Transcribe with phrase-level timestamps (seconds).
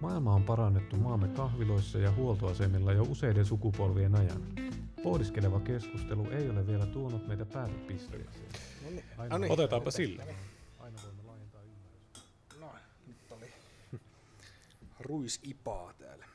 [0.00, 4.42] Maailma on parannettu maamme kahviloissa ja huoltoasemilla jo useiden sukupolvien ajan.
[5.02, 8.48] Pohdiskeleva keskustelu ei ole vielä tuonut meitä päätepisteeseen.
[8.84, 9.04] No niin.
[9.18, 9.52] Aina No niin.
[9.52, 10.24] Otetaanpa sillä.
[10.78, 12.20] Aina voimme laajentaa ymmärrystä.
[12.60, 12.72] No,
[13.06, 13.52] nyt oli
[15.08, 16.26] ruisipaa täällä.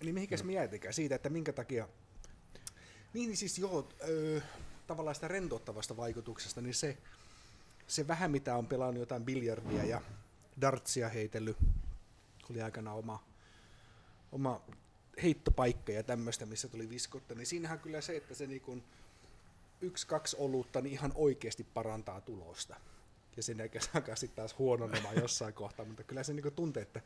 [0.00, 1.88] Eli mihinkäs mietikään siitä, että minkä takia...
[3.14, 4.40] Niin, niin siis joo, öö,
[4.86, 6.98] tavallaan sitä rentouttavasta vaikutuksesta, niin se,
[7.86, 10.00] se vähän mitä on pelannut jotain biljardia ja
[10.60, 11.56] dartsia heitellyt,
[12.50, 13.24] oli aikana oma,
[14.32, 14.60] oma
[15.22, 18.84] heittopaikka ja tämmöistä, missä tuli viskotta, niin siinähän kyllä se, että se niin kuin
[19.80, 22.76] yksi, kaksi olutta niin ihan oikeasti parantaa tulosta.
[23.36, 26.82] Ja sen jälkeen se alkaa sitten taas huononemaan jossain kohtaa, mutta kyllä se niin tuntee,
[26.82, 27.00] että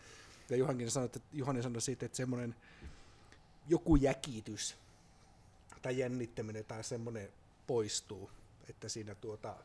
[0.50, 2.54] ja Juhankin sanoi, että Juhani sanoi siitä, että semmoinen
[3.68, 4.76] joku jäkitys
[5.82, 7.28] tai jännittäminen tai semmoinen
[7.66, 8.30] poistuu,
[8.68, 9.56] että siinä tuota,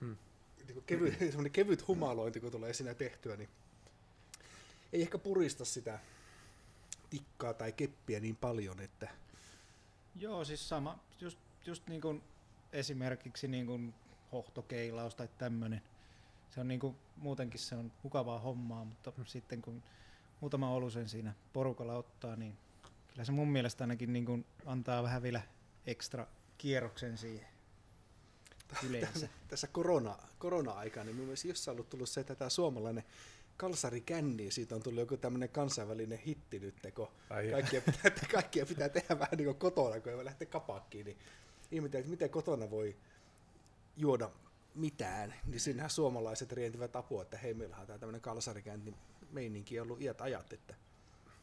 [0.00, 0.16] Hmm.
[0.66, 3.48] Niin kuin kevyt, semmoinen kevyt humalointi, kun tulee siinä tehtyä, niin
[4.92, 5.98] ei ehkä purista sitä
[7.10, 9.08] tikkaa tai keppiä niin paljon, että
[10.16, 12.22] Joo, siis sama, just, just niin kuin
[12.72, 13.94] esimerkiksi niin kuin
[14.32, 15.82] hohtokeilaus tai tämmöinen.
[16.50, 19.82] Se on niin kuin, muutenkin se on mukavaa hommaa, mutta sitten kun
[20.40, 22.58] muutama olusen siinä porukalla ottaa, niin
[23.08, 25.40] kyllä se mun mielestä ainakin niin kuin antaa vähän vielä
[25.86, 26.26] ekstra
[26.58, 27.51] kierroksen siihen
[28.88, 29.28] yleensä.
[29.48, 33.04] tässä korona, korona-aikana, niin mielestäni jossain on ollut tullut se, että tämä suomalainen
[33.56, 38.66] kalsari känni, siitä on tullut joku tämmöinen kansainvälinen hitti nyt, kun Ai kaikkia pitää, kaikkia
[38.66, 41.18] pitää tehdä vähän niin kuin kotona, kun ei lähteä kapakkiin, niin
[41.70, 42.96] ihmetellään, että miten kotona voi
[43.96, 44.30] juoda
[44.74, 48.94] mitään, niin siinähän suomalaiset rientivät apua, että hei, meillähän on tää tämmöinen kalsarikäynti
[49.32, 50.74] meininki ollut iät ajat, että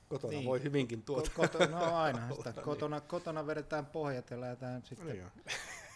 [0.10, 0.40] kotona niin.
[0.40, 0.48] Niin.
[0.50, 1.30] voi hyvinkin tuota.
[1.30, 2.54] Ko- koto, no aina sitä.
[2.62, 5.30] Kotona, kotona vedetään pohjat ja lähdetään sitten Niin joo.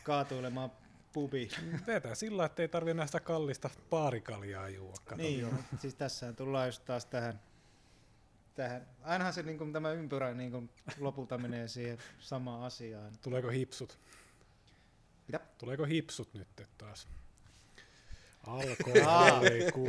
[0.04, 0.72] kaatuilemaan
[1.14, 1.50] pubiin.
[1.86, 4.67] Teetään sillä, että ei tarvitse näistä kallista paarikaljaa.
[5.06, 5.22] Kato.
[5.22, 5.47] Niin,
[5.80, 7.42] siis tässä tullaan just taas tähän,
[8.55, 8.88] tähän.
[9.02, 13.11] ainahan se niin kuin, tämä ympyrä niin kuin, lopulta menee siihen samaan asiaan.
[13.21, 13.99] Tuleeko hipsut?
[15.27, 15.39] Mitä?
[15.58, 17.08] Tuleeko hipsut nyt taas?
[18.48, 19.02] Alkoi.
[19.05, 19.42] Aa,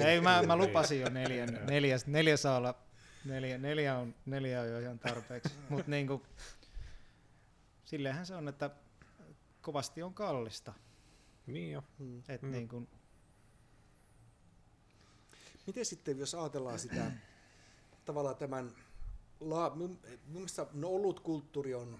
[0.06, 1.65] ei, mä, mä lupasin jo neljän, Joo.
[1.65, 2.75] neljä, neljä saa olla,
[3.25, 6.22] neljä, neljä, on, neljä on jo ihan tarpeeksi, mutta niin kuin,
[7.84, 8.71] silleenhän se on, että
[9.60, 10.72] kovasti on kallista.
[11.47, 11.82] Niin jo.
[11.99, 12.22] Mm.
[12.28, 12.50] Et Mm.
[12.50, 12.88] niin kuin,
[15.66, 17.12] Miten sitten, jos ajatellaan sitä
[18.05, 18.72] tavallaan tämän,
[19.41, 21.99] la, mun, mun no, olutkulttuuri on,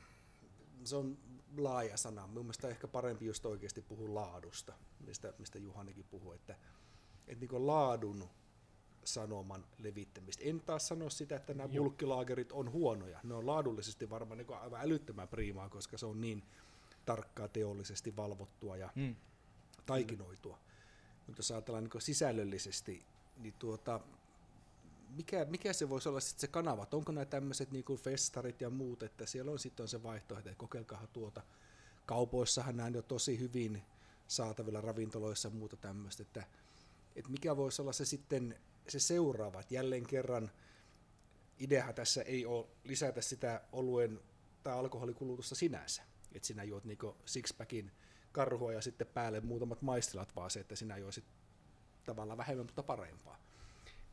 [0.85, 1.19] se on
[1.57, 2.27] laaja sana.
[2.27, 4.75] Mun mielestä ehkä parempi just oikeasti puhua laadusta,
[5.07, 6.57] mistä, mistä Juhanikin puhui, että,
[7.27, 8.29] että niin laadun
[9.05, 10.45] sanoman levittämistä.
[10.45, 13.21] En taas sano sitä, että nämä bulkkilaagerit on huonoja.
[13.23, 16.43] Ne on laadullisesti varmaan niin aivan älyttömän priimaa, koska se on niin
[17.05, 19.17] tarkkaa teollisesti valvottua ja mm,
[19.87, 20.59] taikinoitua.
[21.27, 23.05] Mutta jos ajatellaan niin sisällöllisesti,
[23.37, 24.01] niin tuota,
[25.17, 26.87] mikä, mikä se voisi olla sitten se kanava?
[26.93, 31.07] Onko nämä tämmöiset niin festarit ja muut, että siellä on sitten se vaihtoehto, että kokeilkaa
[31.13, 31.43] tuota.
[32.07, 33.83] Kaupoissahan nämä on jo tosi hyvin
[34.29, 36.45] saatavilla ravintoloissa ja muuta tämmöistä, että,
[37.17, 38.59] että mikä voisi olla se sitten
[38.89, 40.51] se seuraava, että jälleen kerran
[41.59, 44.21] ideahan tässä ei ole lisätä sitä oluen
[44.63, 46.03] tai alkoholikulutusta sinänsä,
[46.33, 47.91] että sinä juot niinku sixpackin
[48.35, 51.25] karhua ja sitten päälle muutamat maistilat, vaan se, että sinä joisit
[52.05, 53.39] tavallaan vähemmän, mutta parempaa.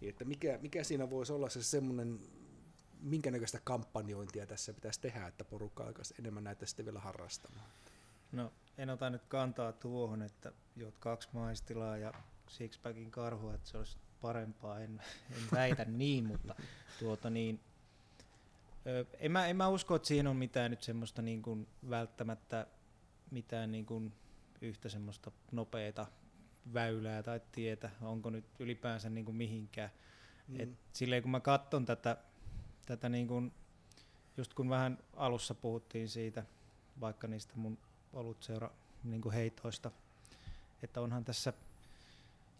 [0.01, 2.19] Niin, että mikä, mikä siinä voisi olla se semmoinen,
[3.01, 7.65] minkä näköistä kampanjointia tässä pitäisi tehdä, että porukka alkaisi enemmän näitä sitten vielä harrastamaan.
[8.31, 12.13] no en ota nyt kantaa tuohon, että juot kaksi maistilaa ja
[12.49, 15.01] sixpackin karhua, että se olisi parempaa, en,
[15.31, 16.55] en väitä niin, mutta
[16.99, 17.59] tuota niin,
[19.19, 22.67] en, mä, en mä usko, että siinä on mitään nyt semmoista niin kuin välttämättä
[23.31, 24.13] mitään niin kuin
[24.61, 26.07] yhtä semmoista nopeata
[26.73, 29.89] väylää tai tietä, onko nyt ylipäänsä niin kuin mihinkään.
[30.47, 30.59] Mm.
[30.59, 32.17] Et silleen kun mä katson tätä,
[32.85, 33.53] tätä niin kuin,
[34.37, 36.43] just kun vähän alussa puhuttiin siitä,
[36.99, 37.77] vaikka niistä mun
[38.13, 38.71] olutseura
[39.03, 39.91] niin kuin heitoista,
[40.83, 41.53] että onhan tässä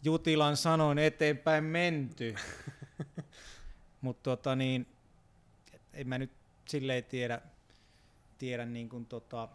[0.04, 2.36] Jutilan sanoin eteenpäin menty.
[4.01, 4.88] Mutta tota niin,
[5.94, 6.31] en mä nyt
[6.68, 7.42] silleen tiedä,
[8.38, 9.50] tiedä niin kuin tota,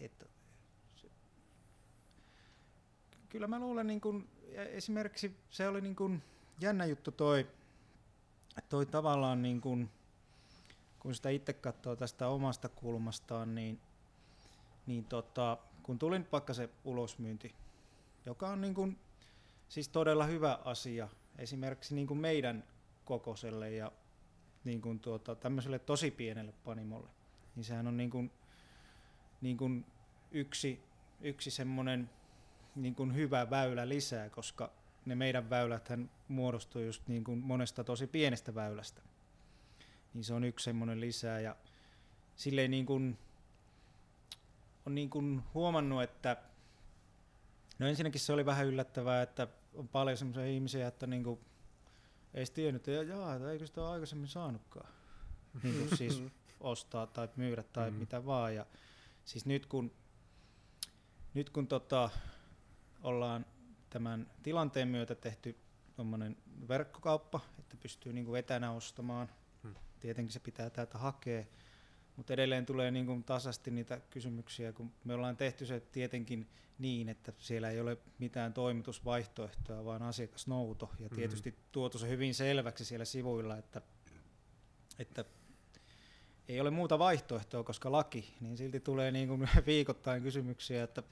[0.00, 0.26] että
[3.34, 6.22] kyllä mä luulen niin kuin, ja esimerkiksi se oli niin kuin
[6.60, 7.46] jännä juttu toi,
[8.68, 9.90] toi tavallaan niin kuin,
[10.98, 13.80] kun sitä itse katsoo tästä omasta kulmastaan, niin,
[14.86, 17.54] niin tota, kun tuli nyt vaikka se ulosmyynti,
[18.26, 18.98] joka on niin kuin,
[19.68, 21.08] siis todella hyvä asia
[21.38, 22.64] esimerkiksi niin kuin meidän
[23.04, 23.92] kokoselle ja
[24.64, 27.10] niin kuin tuota, tämmöiselle tosi pienelle panimolle,
[27.56, 28.30] niin sehän on niin kuin,
[29.40, 29.86] niin kuin
[30.30, 30.82] yksi,
[31.20, 32.10] yksi semmoinen
[32.76, 34.70] niin kuin hyvä väylä lisää, koska
[35.04, 39.02] ne meidän väyläthän muodostuu just niin kuin monesta tosi pienestä väylästä.
[40.14, 41.56] Niin se on yksi semmoinen lisää ja
[42.36, 43.18] silleen niin kuin,
[44.86, 46.36] on niin kuin huomannut, että
[47.78, 51.40] no ensinnäkin se oli vähän yllättävää, että on paljon semmoisia ihmisiä, että niin kuin,
[52.34, 54.88] ei tiennyt, että jaa, että eikö sitä ole aikaisemmin saanutkaan.
[55.62, 56.22] niin kuin siis
[56.60, 57.96] ostaa tai myydä tai mm.
[57.96, 58.54] mitä vaan.
[58.54, 58.66] Ja
[59.24, 59.92] siis nyt kun,
[61.34, 62.10] nyt kun tota,
[63.04, 63.46] ollaan
[63.90, 65.56] tämän tilanteen myötä tehty
[66.68, 69.28] verkkokauppa, että pystyy niinku etänä ostamaan,
[69.62, 69.74] hmm.
[70.00, 71.44] tietenkin se pitää täältä hakea,
[72.16, 76.48] mutta edelleen tulee niin kuin tasasti niitä kysymyksiä, kun me ollaan tehty se tietenkin
[76.78, 80.90] niin, että siellä ei ole mitään toimitusvaihtoehtoa, vaan asiakasnouto.
[80.92, 81.16] Ja mm-hmm.
[81.16, 81.64] tietysti mm-hmm.
[81.72, 83.82] tuotu se hyvin selväksi siellä sivuilla, että,
[84.98, 85.24] että
[86.48, 91.02] ei ole muuta vaihtoehtoa, koska laki, niin silti tulee niin kuin viikoittain kysymyksiä, että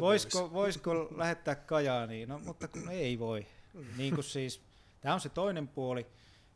[0.00, 3.46] voisiko, voisiko lähettää Kajaaniin, no mutta kun ei voi.
[3.74, 3.84] Mm.
[3.96, 4.62] Niin kuin siis,
[5.00, 6.06] tämä on se toinen puoli,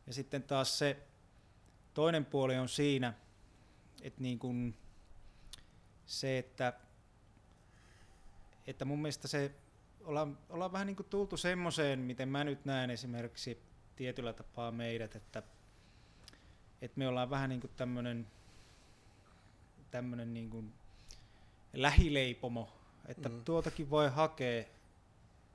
[0.07, 0.97] ja sitten taas se
[1.93, 3.13] toinen puoli on siinä,
[4.01, 4.77] että niin kuin
[6.05, 6.73] se, että,
[8.67, 9.51] että mun mielestä se,
[10.03, 13.61] ollaan, ollaan vähän niin kuin tultu semmoiseen, miten mä nyt näen esimerkiksi
[13.95, 15.43] tietyllä tapaa meidät, että
[16.85, 18.27] että me ollaan vähän niin kuin tämmöinen
[19.91, 20.73] tämmönen niin kuin
[21.73, 22.69] lähileipomo,
[23.07, 23.43] että mm.
[23.43, 24.63] tuotakin voi hakea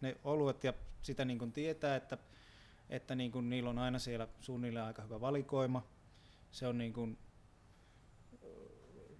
[0.00, 0.72] ne oluet ja
[1.02, 2.18] sitä niin kuin tietää, että,
[2.90, 5.82] että niin kuin niillä on aina siellä suunnilleen aika hyvä valikoima.
[6.50, 7.18] Se on niin kuin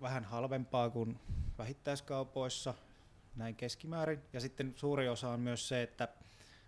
[0.01, 1.21] vähän halvempaa kuin
[1.59, 2.75] vähittäiskaupoissa,
[3.37, 4.21] näin keskimäärin.
[4.33, 6.09] Ja sitten suuri osa on myös se, että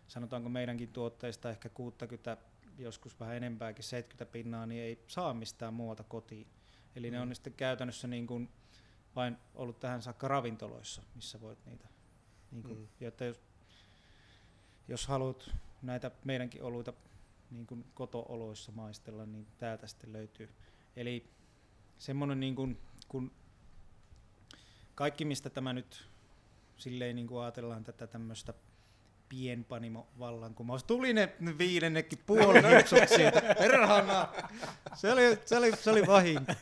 [0.09, 2.37] sanotaanko meidänkin tuotteista ehkä 60
[2.79, 6.47] joskus vähän enempääkin, 70 pinnaa, niin ei saa mistään muualta kotiin.
[6.97, 7.15] Eli mm.
[7.15, 8.49] ne on sitten käytännössä niin kuin
[9.17, 11.89] vain ollut tähän saakka ravintoloissa, missä voit niitä.
[12.51, 12.89] Niin kuin, mm.
[13.01, 13.41] jotta jos,
[14.89, 15.51] jos haluat
[15.83, 16.93] näitä meidänkin oluita
[17.51, 20.49] niin kuin koto-oloissa maistella, niin täältä sitten löytyy.
[20.97, 21.31] Eli
[21.99, 22.79] semmoinen, niin kuin,
[23.09, 23.33] kun
[24.95, 26.09] kaikki mistä tämä nyt
[26.77, 28.55] silleen niin kuin ajatellaan tätä tämmöistä
[29.33, 30.85] pienpanimo vallankumous.
[30.85, 32.63] Tuli ne viidennekin puoli
[33.17, 33.43] siitä.
[33.59, 34.29] Perhana.
[34.95, 36.53] Se oli, se oli, se oli vahinko.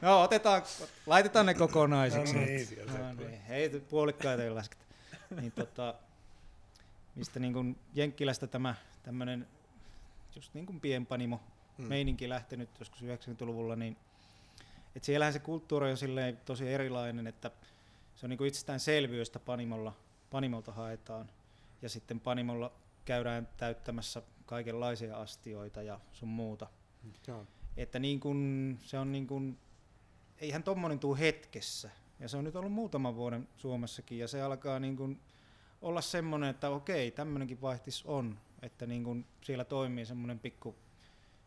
[0.00, 0.62] No, otetaan,
[1.06, 2.34] laitetaan ne kokonaisiksi.
[2.34, 2.68] No niin,
[2.98, 3.40] no niin.
[3.40, 4.84] Hei, puolikkaita ei lasketa.
[5.40, 5.94] Niin, tota,
[7.14, 9.46] mistä niin kuin Jenkkilästä tämä tämmöinen
[10.36, 11.40] just niin kuin pienpanimo
[11.78, 11.88] hmm.
[11.88, 13.96] meininki lähtenyt joskus 90-luvulla, niin
[14.96, 17.50] että siellähän se kulttuuri on silleen tosi erilainen, että
[18.16, 19.92] se on niin kuin itsestäänselvyys, että panimolla,
[20.30, 21.30] panimolta haetaan
[21.82, 22.72] ja sitten Panimolla
[23.04, 26.66] käydään täyttämässä kaikenlaisia astioita ja sun muuta.
[27.26, 27.46] Joo.
[27.76, 29.58] Että niin kun, se on niin kun,
[30.38, 31.90] eihän tommonen tuu hetkessä.
[32.18, 35.20] Ja se on nyt ollut muutaman vuoden Suomessakin ja se alkaa niin kun
[35.82, 38.38] olla semmoinen, että okei, tämmöinenkin vaihtis on.
[38.62, 40.76] Että niin kun siellä toimii semmoinen pikku,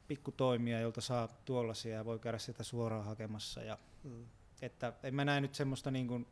[0.07, 3.61] pikku toimija, jolta saa tuollaisia ja voi käydä sitä suoraan hakemassa.
[3.61, 4.25] Ja, mm.
[4.61, 6.27] Että en mä näe nyt semmoista niin kun,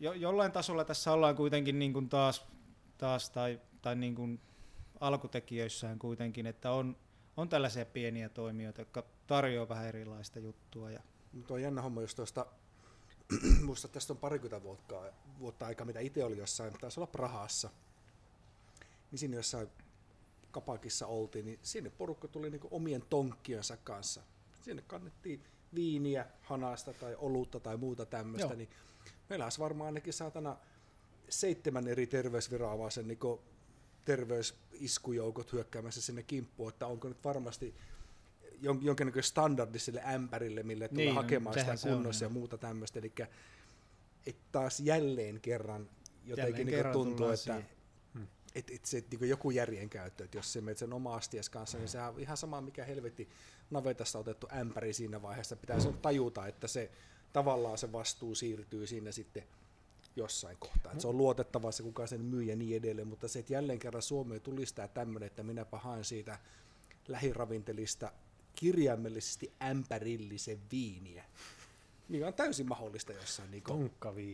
[0.00, 2.46] jo, jollain tasolla tässä ollaan kuitenkin niin kuin taas,
[2.98, 4.40] taas tai, tai niin kuin
[5.00, 6.96] alkutekijöissään kuitenkin, että on,
[7.36, 10.90] on tällaisia pieniä toimijoita, jotka tarjoaa vähän erilaista juttua.
[10.90, 11.00] Ja...
[11.46, 12.46] Tuo on jännä homma, jos tuosta,
[13.66, 17.70] muista tästä on parikymmentä vuotta, vuotta aika, mitä itse oli jossain, taisi olla Prahassa,
[19.10, 19.68] niin siinä jossain
[20.50, 24.22] kapakissa oltiin, niin sinne porukka tuli niin omien tonkkiensa kanssa.
[24.62, 25.44] Sinne kannettiin
[25.74, 28.68] viiniä, hanasta tai olutta tai muuta tämmöistä, niin
[29.28, 30.56] meillä olisi varmaan ainakin saatana
[31.28, 33.18] seitsemän eri terveysviranomaisen niin
[34.04, 37.74] terveysiskujoukot hyökkäämässä sinne kimppuun, että onko nyt varmasti
[38.60, 42.98] jonkinnäköinen standardi sille ämpärille, mille tulee niin, hakemaan sitä kunnossa ja muuta tämmöistä.
[42.98, 43.12] Eli
[44.26, 45.90] että taas jälleen kerran
[46.24, 47.64] jotenkin jälleen niin kerran tuntuu, että hmm.
[48.58, 51.78] Et, et se niin joku järjen käyttö, että jos se menet sen oma astias kanssa,
[51.78, 53.28] niin sehän on ihan sama mikä helvetti
[53.70, 55.56] navetasta otettu ämpäri siinä vaiheessa.
[55.56, 56.90] Pitäisi tajuta, että se
[57.32, 59.44] tavallaan se vastuu siirtyy sinne sitten
[60.16, 60.92] jossain kohtaa.
[60.92, 63.78] Että se on luotettava se, kuka sen myy ja niin edelleen, mutta se, että jälleen
[63.78, 66.38] kerran Suomeen tulistaa tämmöinen, että minäpä haen siitä
[67.08, 68.12] lähiravintelista
[68.54, 71.24] kirjaimellisesti ämpärillisen viiniä,
[72.08, 73.64] mikä on täysin mahdollista jossain niin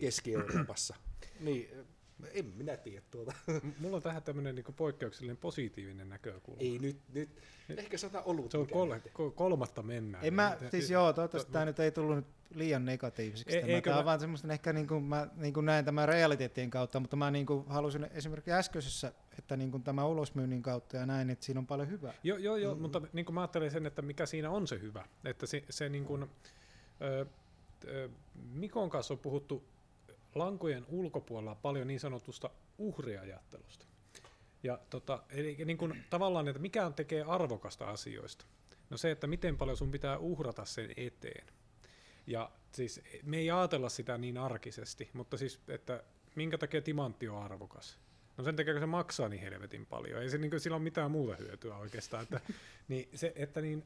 [0.00, 0.96] Keski-Euroopassa.
[1.40, 1.68] niin,
[2.34, 3.32] en minä tiedä tuota.
[3.80, 6.60] Mulla on tähän tämmöinen niin poikkeuksellinen positiivinen näkökulma.
[6.60, 7.28] Ei nyt, nyt.
[7.76, 8.50] ehkä sata ollut.
[8.50, 10.24] Se on kol- kol- kolmatta mennään.
[10.24, 13.56] En mä, siis joo, toivottavasti tämä nyt ei tullut nyt liian negatiiviseksi.
[13.56, 17.00] Ei, tämä on vaan semmoista ehkä niin kuin mä niin kuin näen tämän realiteettien kautta,
[17.00, 21.30] mutta mä niin kuin halusin esimerkiksi äskeisessä, että niin kuin tämä ulosmyynnin kautta ja näin,
[21.30, 22.14] että siinä on paljon hyvää.
[22.22, 22.82] Joo, joo, joo mm-hmm.
[22.82, 25.04] mutta niin kuin mä ajattelen sen, että mikä siinä on se hyvä.
[25.24, 26.26] Että se, se niin kuin,
[27.02, 27.26] ö,
[27.88, 28.08] ö,
[28.52, 29.64] Mikon kanssa on puhuttu
[30.34, 33.86] lankojen ulkopuolella paljon niin sanotusta uhriajattelusta.
[34.62, 38.44] Ja tota, eli niin kuin, tavallaan, että mikä on tekee arvokasta asioista.
[38.90, 41.46] No se, että miten paljon sun pitää uhrata sen eteen.
[42.26, 47.42] Ja siis me ei ajatella sitä niin arkisesti, mutta siis, että minkä takia timantti on
[47.42, 47.98] arvokas.
[48.36, 50.22] No sen takia, kun se maksaa niin helvetin paljon.
[50.22, 52.22] Ei se niin kuin, sillä ole mitään muuta hyötyä oikeastaan.
[52.22, 52.40] Että,
[52.88, 53.84] niin se, että niin,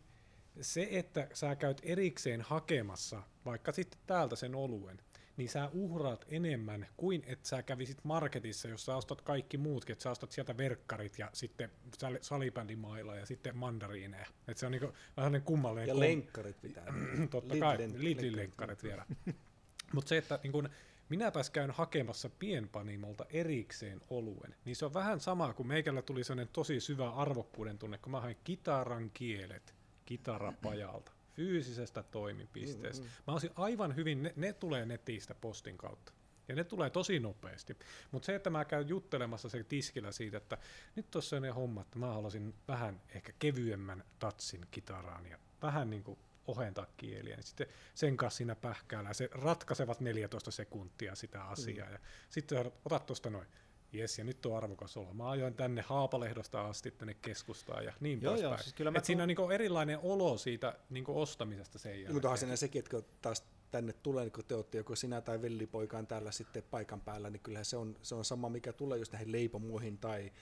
[0.61, 5.01] se, että sä käyt erikseen hakemassa vaikka sitten täältä sen oluen,
[5.39, 10.11] niin sä uhraat enemmän kuin että sä kävisit marketissa, jossa ostat kaikki muutkin, että sä
[10.11, 14.27] ostat sieltä verkkarit ja sitten sal- salibändimailla ja sitten mandariineja.
[14.49, 15.89] Että se on niinku vähän kummallinen.
[15.89, 16.95] Ja kom- lenkkarit pitää.
[17.31, 19.07] Totta kai, Lidlin lenkkarit vielä.
[19.95, 20.69] Mutta se, että niin kun
[21.09, 26.53] minäpäs käyn hakemassa pienpanimolta erikseen oluen, niin se on vähän sama kuin meikällä tuli sellainen
[26.53, 29.75] tosi syvä arvokkuuden tunne, kun mä hain kitaran kielet
[30.07, 33.07] kitarapajalta fyysisestä toimipisteestä.
[33.27, 36.13] Mä olisin aivan hyvin, ne, ne tulee netistä postin kautta.
[36.49, 37.77] Ja ne tulee tosi nopeasti.
[38.11, 40.59] Mutta se, että mä käyn juttelemassa se tiskillä siitä, että
[40.97, 45.91] nyt tuossa on ne homma, että mä haluaisin vähän ehkä kevyemmän tatsin kitaraan ja vähän
[45.91, 51.45] niin kuin ohentaa kieliä, niin sitten sen kanssa siinä pähkäällä se ratkaisevat 14 sekuntia sitä
[51.45, 51.87] asiaa.
[51.87, 51.93] Mm.
[51.93, 51.99] Ja
[52.31, 53.47] sitten otat tuosta noin,
[53.93, 55.15] jes, ja nyt on arvokas olla.
[55.15, 59.05] Mä ajoin tänne Haapalehdosta asti tänne keskustaan ja niin Joo, joo, siis kyllä mä Et
[59.05, 62.13] siinä on niinku erilainen olo siitä niinku ostamisesta sen jälkeen.
[62.13, 65.21] Mutta onhan siinä sekin, että kun taas tänne tulee, niin kun te olette joko sinä
[65.21, 68.73] tai vellipoika on täällä sitten paikan päällä, niin kyllähän se on, se on sama, mikä
[68.73, 70.33] tulee just näihin leipomuihin tai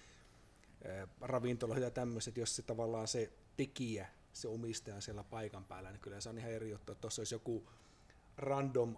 [0.84, 5.90] ää, ravintoloihin ja tämmöiset, jos se tavallaan se tekijä, se omistaja on siellä paikan päällä,
[5.90, 7.68] niin kyllä se on ihan eri juttu, että tuossa olisi joku
[8.36, 8.96] random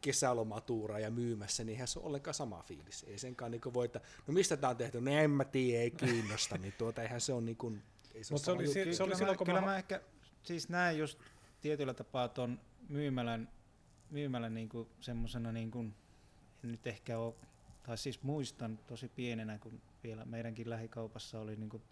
[0.00, 3.04] kesälomatuura ja myymässä, niin eihän se ole ollenkaan sama fiilis.
[3.08, 5.90] Ei senkaan niin voi, että no mistä tämä on tehty, no en mä tiedä, ei
[5.90, 7.82] kiinnosta, niin tuota eihän se on niin kuin,
[8.14, 8.96] ei se, Mut ole se oli juttu.
[8.96, 10.00] se oli silloin, kun kyllä mä- mä ehkä
[10.42, 11.18] siis näen just
[11.60, 13.48] tietyllä tapaa tuon myymälän,
[14.10, 15.78] myymälän niinku semmosena niinku,
[16.64, 17.34] en nyt ehkä ole,
[17.82, 21.82] tai siis muistan tosi pienenä, kun vielä meidänkin lähikaupassa oli niinku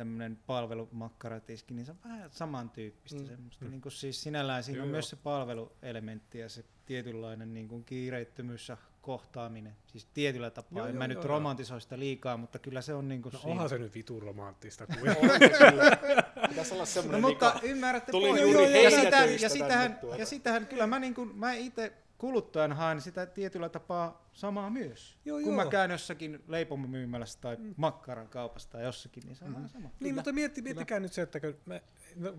[0.00, 3.22] tämmöinen palvelumakkaratiski, niin se on vähän samantyyppistä Mm.
[3.24, 3.28] mm.
[3.28, 3.64] semmoista.
[3.64, 3.70] Mm.
[3.70, 4.92] Niinku siis sinällään siinä Joo, on joo.
[4.92, 9.76] myös se palveluelementti ja se tietynlainen niinku kiireittömyys ja kohtaaminen.
[9.86, 11.26] Siis tietyllä tapaa, Joo, en joo, mä joo, nyt joo.
[11.26, 13.52] romantisoi sitä liikaa, mutta kyllä se on niinku No siinä.
[13.52, 14.86] onhan se nyt vitun romanttista.
[14.86, 14.98] Kuin.
[16.48, 20.16] Pitäisi olla No semmoinen mutta niinku- ymmärrätte tuli juuri ja, sitä, ja, sitähän, tuota.
[20.16, 25.18] ja sitähän kyllä mä, niin kuin, mä itse kuluttajan haen sitä tietyllä tapaa samaa myös.
[25.24, 25.64] Joo, Kun joo.
[25.64, 27.74] mä käyn jossakin leipomomyymälässä tai mm.
[27.76, 29.68] makkaran kaupassa tai jossakin, niin on mm.
[29.68, 29.90] sama.
[30.00, 31.80] Niin, mutta mietti, miettikää nyt se, että mä,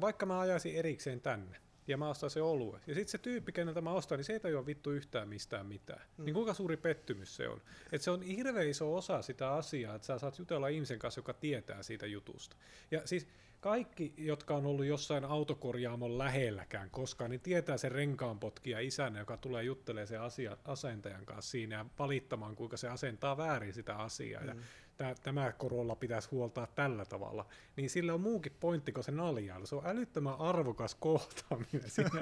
[0.01, 1.57] vaikka mä ajaisin erikseen tänne,
[1.88, 2.79] ja mä ostan se olue.
[2.88, 6.01] Ja sitten se tyyppi, keneltä mä ostan, niin se ei tajua vittu yhtään mistään mitään.
[6.17, 6.25] Mm.
[6.25, 7.61] Niin kuinka suuri pettymys se on?
[7.91, 11.33] Että se on hirveän iso osa sitä asiaa, että sä saat jutella ihmisen kanssa, joka
[11.33, 12.55] tietää siitä jutusta.
[12.91, 13.27] Ja siis
[13.59, 19.63] kaikki, jotka on ollut jossain autokorjaamon lähelläkään koskaan, niin tietää sen renkaanpotkija isänä, joka tulee
[19.63, 24.41] juttelemaan sen asia, asentajan kanssa siinä ja valittamaan, kuinka se asentaa väärin sitä asiaa.
[24.41, 24.47] Mm.
[24.47, 24.55] Ja
[25.24, 27.45] tämä korolla pitäisi huoltaa tällä tavalla.
[27.75, 29.65] Niin sillä on muukin pointti kuin se naljailu.
[29.65, 32.10] Se on älyttömän arvokas kohtaaminen siinä.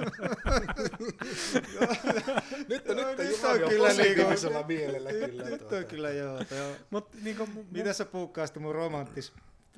[2.69, 5.43] Nyt on, nyt on nyt on kyllä positiivisella mielellä kyllä.
[5.43, 5.75] Nyt tuota.
[5.77, 6.35] on kyllä joo.
[6.57, 6.71] joo.
[6.89, 9.33] Mut, niinku, mu- Mitä sä puukkaasta mun romanttis,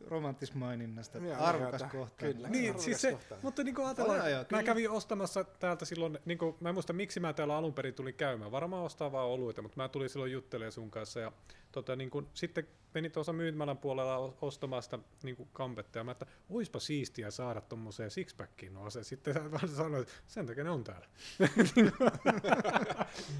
[0.07, 1.17] romanttismaininnasta?
[1.17, 2.25] Joo, Arvokas kohta.
[2.25, 2.49] kyllä.
[2.49, 3.45] Niin, Arvokas siis se, kohtaaminen.
[3.45, 6.75] mutta niin kuin ajatellaan, Joo, joo, mä kävin ostamassa täältä silloin, niin kuin, mä en
[6.75, 10.09] muista miksi mä täällä alun perin tulin käymään, varmaan ostaa vaan oluita, mutta mä tulin
[10.09, 11.31] silloin juttelemaan sun kanssa ja
[11.71, 16.11] tota, niin kuin, sitten menin tuossa myymälän puolella ostamaan sitä niin kuin kampetta ja mä
[16.11, 19.03] että oispa siistiä saada tommoseen sixpackiin no se.
[19.03, 21.07] Sitten sä vaan sanoit, että sen takia ne on täällä.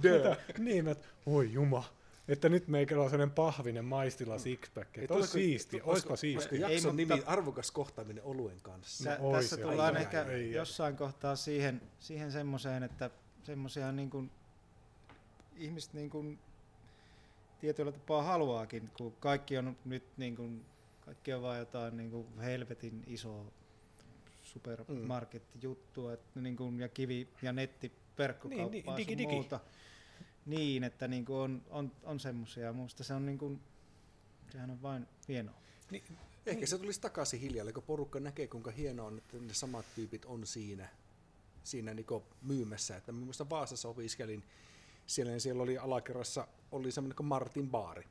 [0.04, 0.38] Mitä?
[0.58, 1.84] niin, mä, että oi juma.
[2.28, 4.98] Että nyt meikällä on sellainen pahvinen maistila sixpack.
[4.98, 6.60] Ei Että olisi oispa Olisiko siistiä.
[6.70, 9.04] jakson Ei, nimi mutta- Arvokas kohtaaminen oluen kanssa?
[9.04, 10.52] Sä, No oi tässä se, tullaan ai, ehkä ai.
[10.52, 13.10] jossain kohtaa siihen, siihen semmoiseen, että
[13.44, 14.32] semmoisia niin kuin
[15.58, 16.40] ihmiset niin kuin
[17.62, 20.66] tietyllä tapaa haluaakin, kun kaikki on nyt niin kuin,
[21.06, 23.46] kaikki on vaan jotain niin kuin helvetin isoa
[24.42, 29.46] supermarket-juttua että niin kuin, ja kivi- ja netti verkkokauppaa Niin, niin, niin, digi, sun digi.
[30.46, 32.74] Niin, että niin kuin on, on, on semmoisia.
[32.74, 33.62] Minusta se on niin kuin,
[34.52, 35.56] sehän on vain hienoa.
[35.92, 36.04] Niin,
[36.46, 40.26] Ehkä se tulisi takaisin hiljalle, kun porukka näkee, kuinka hienoa on, että ne samat tyypit
[40.26, 40.90] on siinä,
[41.64, 42.06] siinä niin
[42.42, 42.98] myymässä.
[42.98, 44.44] Että mä muistan Vaasassa opiskelin,
[45.08, 48.04] siellä, niin siellä oli alakerrassa oli semmoinen kuin Martin baari,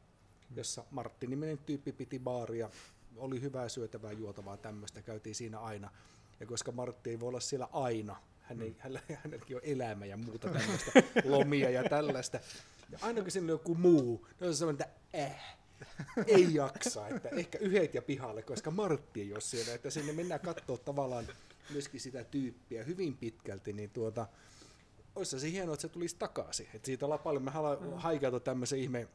[0.56, 2.70] jossa Martti-niminen tyyppi piti baaria,
[3.16, 5.90] oli hyvää syötävää, juotavaa tämmöistä, käytiin siinä aina.
[6.40, 8.16] Ja koska Martti ei voi olla siellä aina,
[8.50, 10.92] hän ei, hänellä, hänelläkin on elämä ja muuta tämmöistä,
[11.34, 12.40] lomia ja tällaista.
[12.90, 15.56] Ja aina kun siinä on joku muu, niin on semmoinen, että äh,
[16.26, 20.40] ei jaksa, että ehkä yhdet ja pihalle, koska Martti ei ole siellä, että sinne mennään
[20.40, 21.28] katsoa tavallaan
[21.70, 24.28] myöskin sitä tyyppiä hyvin pitkälti, niin tuota,
[25.16, 26.68] olisi se hienoa, että se tulisi takaisin.
[26.74, 27.92] Et siitä ollaan paljon, me haluamme mm.
[27.96, 29.08] haikata tämmöisen ihme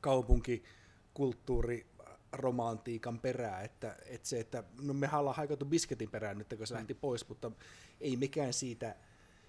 [0.00, 1.86] kaupunkikulttuuri
[2.32, 6.74] romantiikan perää, että, että se, että no me ollaan haikattu bisketin perään nyt, kun se
[6.74, 6.78] mm.
[6.78, 7.50] lähti pois, mutta
[8.00, 8.96] ei mikään siitä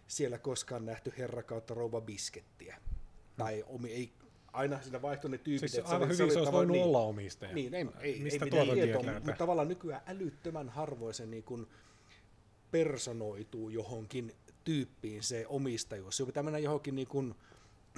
[0.07, 2.75] siellä koskaan nähty herra kautta rouva biskettiä.
[2.75, 2.97] Mm.
[3.37, 4.13] Tai omi, ei
[4.53, 5.71] aina siinä vaihtoi ne tyypit.
[5.71, 7.53] Siis aivan hyvin se, se olisi voinut niin, olla omistaja.
[7.53, 11.67] Niin, ei, ei, Mistä ei tuota tietoa, mutta tavallaan nykyään älyttömän harvoin se niin kuin
[12.71, 16.17] personoituu johonkin tyyppiin se omistajuus.
[16.17, 17.35] Se pitää mennä johonkin, niin kuin,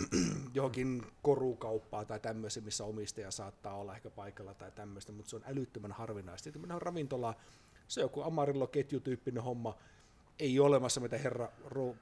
[0.54, 5.44] johonkin korukauppaan tai tämmöisen, missä omistaja saattaa olla ehkä paikalla tai tämmöistä, mutta se on
[5.46, 6.44] älyttömän harvinaista.
[6.44, 7.36] Sitten mennään ravintolaan,
[7.88, 9.78] se on joku Amarillo-ketjutyyppinen homma,
[10.40, 11.50] ei ole olemassa mitä herra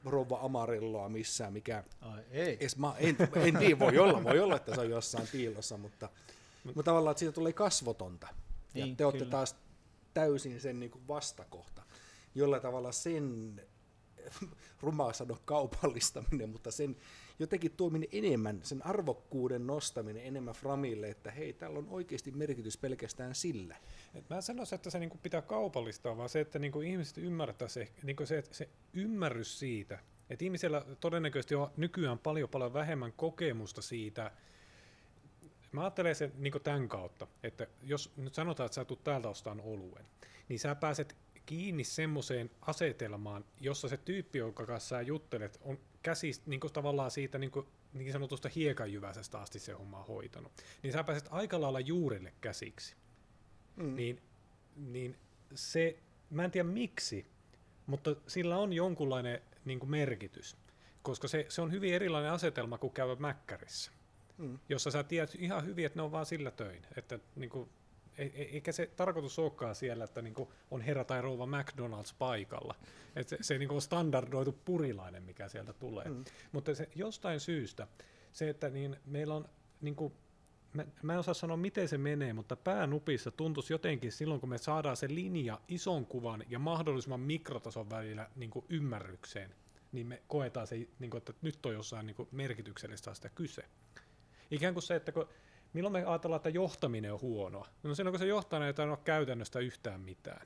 [0.05, 1.83] rouva Amarilloa missään, mikä...
[2.01, 2.57] Ai, ei.
[2.59, 6.09] Edes mä, en, en niin, voi olla, voi olla, että se on jossain piilossa, mutta,
[6.63, 8.27] mutta tavallaan, että siitä tulee kasvotonta.
[8.73, 9.55] Niin, ja te olette taas
[10.13, 11.83] täysin sen niin kuin vastakohta,
[12.35, 13.55] jolla tavalla sen
[14.81, 16.97] rumaa sanoa kaupallistaminen, mutta sen
[17.39, 23.35] jotenkin tuominen enemmän, sen arvokkuuden nostaminen enemmän Framille, että hei, täällä on oikeasti merkitys pelkästään
[23.35, 23.75] sillä.
[24.15, 27.91] Et mä sanoisin, että se niinku pitää kaupallistaa, vaan se, että niinku ihmiset ymmärtää se,
[28.03, 29.99] niinku se, se ymmärrys siitä,
[30.29, 34.31] että ihmisellä todennäköisesti on nykyään paljon paljon vähemmän kokemusta siitä,
[35.71, 39.67] Mä ajattelen sen niin tämän kautta, että jos nyt sanotaan, että sä tulet täältä ostamaan
[39.67, 40.05] oluen,
[40.49, 46.31] niin sä pääset kiinni semmoiseen asetelmaan, jossa se tyyppi, jonka kanssa sä juttelet, on käsi
[46.45, 50.51] niin kuin tavallaan siitä niin, kuin, niin sanotusta hiekanjyväisestä asti se homma hoitanut.
[50.83, 52.95] Niin sä pääset aika lailla juurille käsiksi.
[53.75, 53.95] Mm.
[53.95, 54.21] Niin,
[54.75, 55.17] niin
[55.55, 55.97] se,
[56.29, 57.25] mä en tiedä miksi,
[57.85, 60.57] mutta sillä on jonkunlainen niin kuin merkitys,
[61.01, 63.91] koska se, se on hyvin erilainen asetelma kuin käydä mäkkärissä,
[64.37, 64.59] mm.
[64.69, 67.69] jossa sä tiedät ihan hyvin, että ne on vaan sillä töin, että niin kuin,
[68.33, 72.75] eikä se tarkoitus olekaan siellä, että niinku on herra tai rouva McDonald's paikalla.
[73.15, 76.05] Et se, se niinku on standardoitu purilainen, mikä sieltä tulee.
[76.05, 76.23] Mm.
[76.51, 77.87] Mutta se jostain syystä,
[78.31, 79.49] se, että niin meillä on,
[79.81, 80.13] niinku,
[80.73, 84.57] mä, mä en osaa sanoa miten se menee, mutta päänupissa tuntuisi jotenkin silloin, kun me
[84.57, 89.55] saadaan se linja ison kuvan ja mahdollisimman mikrotason välillä niinku ymmärrykseen,
[89.91, 93.65] niin me koetaan se, niinku, että nyt on jossain niinku merkityksellistä sitä kyse.
[94.51, 95.27] Ikään kuin se, että kun
[95.73, 97.67] milloin me ajatellaan, että johtaminen on huonoa?
[97.83, 100.45] No silloin, kun se johtaja ei ole käytännöstä yhtään mitään.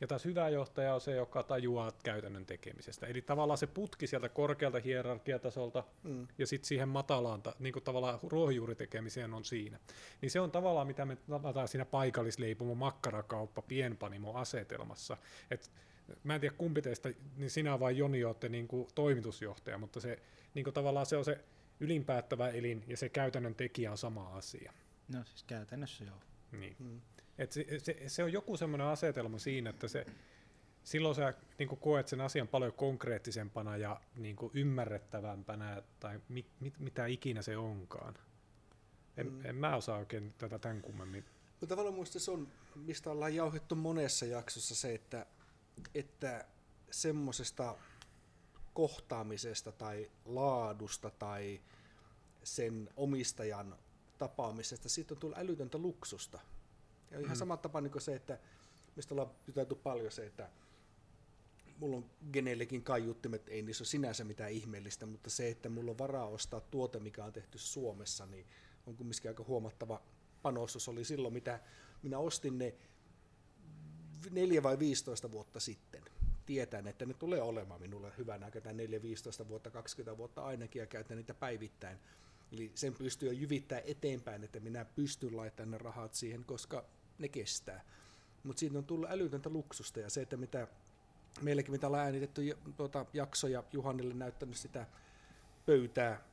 [0.00, 3.06] Ja taas hyvä johtaja on se, joka tajuaa käytännön tekemisestä.
[3.06, 6.26] Eli tavallaan se putki sieltä korkealta hierarkiatasolta mm.
[6.38, 9.78] ja sitten siihen matalaan, niin kuin tavallaan ruohonjuuritekemiseen on siinä.
[10.20, 15.16] Niin se on tavallaan, mitä me tavataan siinä paikallisleipumo, makkarakauppa, pienpanimo asetelmassa.
[15.50, 15.70] Et
[16.24, 20.18] mä en tiedä kumpi teistä, niin sinä vai Joni olette niin kuin toimitusjohtaja, mutta se
[20.54, 21.40] niin kuin tavallaan se on se
[21.84, 24.72] ylinpäättävä elin ja se käytännön tekijä on sama asia.
[25.08, 26.16] No siis käytännössä joo.
[26.52, 26.76] Niin.
[26.78, 27.00] Mm.
[27.38, 30.06] Et se, se, se on joku semmoinen asetelma siinä, että se,
[30.84, 37.06] silloin sä niin koet sen asian paljon konkreettisempana ja niin ymmärrettävämpänä tai mit, mit, mitä
[37.06, 38.14] ikinä se onkaan.
[39.16, 39.46] En, mm.
[39.46, 41.24] en mä osaa oikein tätä tämän kummemmin.
[41.60, 45.26] No tavallaan muista se on, mistä ollaan jauhettu monessa jaksossa se, että,
[45.94, 46.44] että
[46.90, 47.76] semmoisesta
[48.74, 51.60] kohtaamisesta tai laadusta tai
[52.44, 53.76] sen omistajan
[54.18, 56.40] tapaamisesta, siitä on tullut älytöntä luksusta.
[57.10, 57.38] Ja ihan mm.
[57.38, 58.38] sama tapa niin kuin se, että
[58.96, 60.50] mistä ollaan juteltu paljon se, että
[61.78, 65.98] mulla on Genellekin kaiuttimet, ei niissä ole sinänsä mitään ihmeellistä, mutta se, että mulla on
[65.98, 68.46] varaa ostaa tuote, mikä on tehty Suomessa, niin
[68.86, 70.02] on kumminkin aika huomattava
[70.42, 70.88] panostus.
[70.88, 71.60] Oli silloin, mitä
[72.02, 72.74] minä ostin ne
[74.30, 76.02] neljä vai 15 vuotta sitten
[76.46, 78.70] tietän, että ne tulee olemaan minulle hyvänä aikana
[79.44, 81.98] 4-15 vuotta, 20 vuotta ainakin ja käytän niitä päivittäin.
[82.54, 86.84] Eli sen pystyy jyvittää eteenpäin, että minä pystyn laittamaan ne rahat siihen, koska
[87.18, 87.84] ne kestää.
[88.42, 90.68] Mutta siitä on tullut älytöntä luksusta ja se, että mitä
[91.40, 94.86] meilläkin mitä ollaan äänitetty tuota, jaksoja Juhanille näyttänyt sitä
[95.66, 96.24] pöytää,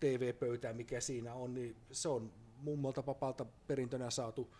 [0.00, 4.54] TV-pöytää, mikä siinä on, niin se on mummolta papalta perintönä saatu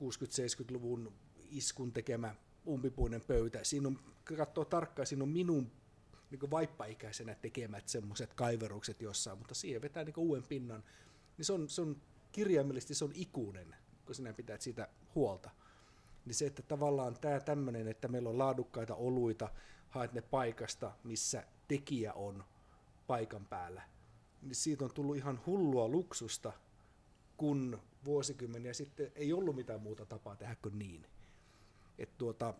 [0.00, 1.12] 60-70-luvun
[1.50, 2.34] iskun tekemä
[2.66, 3.64] umpipuinen pöytä.
[3.64, 3.98] Siinä on,
[4.36, 5.70] katsoo tarkkaan, siinä on minun
[6.40, 10.84] niin vaippaikäisenä tekemät semmoiset kaiverukset jossain, mutta siihen vetää niin uuden pinnan.
[11.36, 11.96] Niin se on, se on
[12.32, 15.50] kirjaimellisesti se on ikuinen, kun sinä pitää siitä huolta.
[16.24, 19.50] Niin se, että tavallaan tämä tämmöinen, että meillä on laadukkaita oluita,
[19.88, 22.44] haet ne paikasta, missä tekijä on
[23.06, 23.82] paikan päällä,
[24.42, 26.52] niin siitä on tullut ihan hullua luksusta,
[27.36, 31.06] kun vuosikymmeniä sitten ei ollut mitään muuta tapaa tehdä kuin niin.
[31.98, 32.54] Et tuota,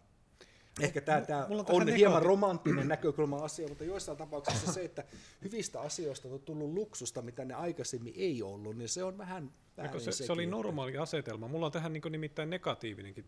[0.80, 5.04] ehkä tämä, tämä on, on hieman romanttinen näkökulma asia, mutta joissain tapauksissa se, että
[5.44, 10.00] hyvistä asioista on tullut luksusta, mitä ne aikaisemmin ei ollut, niin se on vähän väärin
[10.00, 11.48] se, se oli normaali asetelma.
[11.48, 13.24] Mulla on tähän niin nimittäin negatiivinenkin.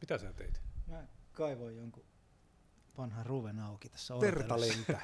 [0.00, 0.60] Mitä sä teit?
[0.86, 2.04] Mä kaivoin jonkun
[2.96, 5.02] panha ruven auki tässä lentää.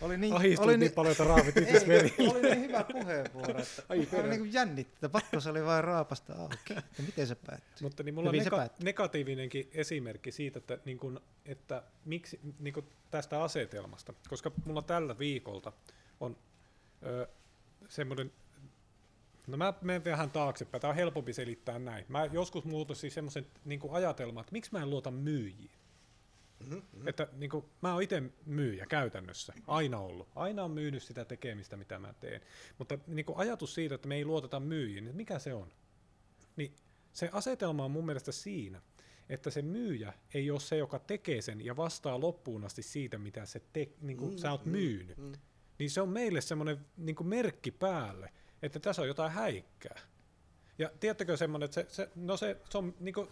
[0.00, 2.14] Oli niin, oli niin, niin, paljon, että raavit itse veri.
[2.18, 4.28] oli niin hyvä puheenvuoro, että Ai perä.
[4.28, 6.56] niin että pakko se oli vain raapasta auki.
[6.76, 7.82] Että miten se päättyi?
[7.82, 8.84] Mutta niin mulla on Hyvin nega- päättyi.
[8.84, 15.18] negatiivinenkin esimerkki siitä, että, niin kun, että miksi niin kun tästä asetelmasta, koska mulla tällä
[15.18, 15.72] viikolta
[16.20, 16.36] on
[17.06, 17.28] ö,
[17.88, 18.32] semmoinen,
[19.46, 22.04] no mä menen vähän taaksepäin, tämä on helpompi selittää näin.
[22.08, 25.70] Mä joskus muutosin semmoisen niin ajatelman, että miksi mä en luota myyjiin.
[26.60, 27.08] Mhm, Mm-hmm.
[27.08, 30.28] Että niin kuin, mä oon itse myyjä käytännössä, aina ollut.
[30.34, 32.40] Aina on myynyt sitä tekemistä, mitä mä teen.
[32.78, 35.72] Mutta niin kuin ajatus siitä, että me ei luoteta myyjiin, niin mikä se on?
[36.56, 36.74] Niin
[37.12, 38.82] se asetelma on mun mielestä siinä,
[39.28, 43.46] että se myyjä ei ole se, joka tekee sen ja vastaa loppuun asti siitä, mitä
[43.46, 45.18] se te, niin kuin Mm, sä oot mm, myynyt.
[45.18, 45.32] mm.
[45.78, 50.00] Niin se on meille semmoinen niin merkki päälle, että tässä on jotain häikkää.
[50.78, 53.28] Ja tiedättekö semmoinen, että se, se, no se, se on niin kuin,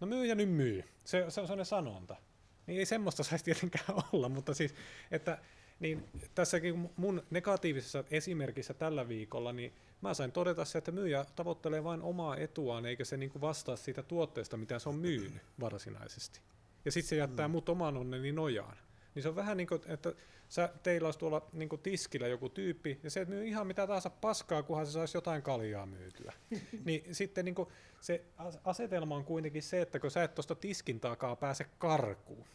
[0.00, 0.84] no myyjä nyt myy.
[1.04, 2.16] Se, se on semmoinen sanonta.
[2.66, 4.74] Niin ei semmoista saisi tietenkään olla, mutta siis,
[5.10, 5.38] että
[5.80, 11.84] niin tässäkin mun negatiivisessa esimerkissä tällä viikolla, niin mä sain todeta se, että myyjä tavoittelee
[11.84, 16.40] vain omaa etuaan, eikä se niinku vastaa siitä tuotteesta, mitä se on myynyt varsinaisesti.
[16.84, 17.52] Ja sitten se jättää mm.
[17.52, 18.76] mut oman onneni nojaan.
[19.14, 20.12] Niin se on vähän niin kuin, että
[20.48, 24.10] sä, teillä olisi tuolla niin kuin tiskillä joku tyyppi, ja se myy ihan mitä tahansa
[24.10, 26.32] paskaa, kunhan se saisi jotain kaljaa myytyä.
[26.84, 27.68] niin sitten niin kuin,
[28.00, 32.46] se as- asetelma on kuitenkin se, että kun sä et tuosta tiskin takaa pääse karkuun,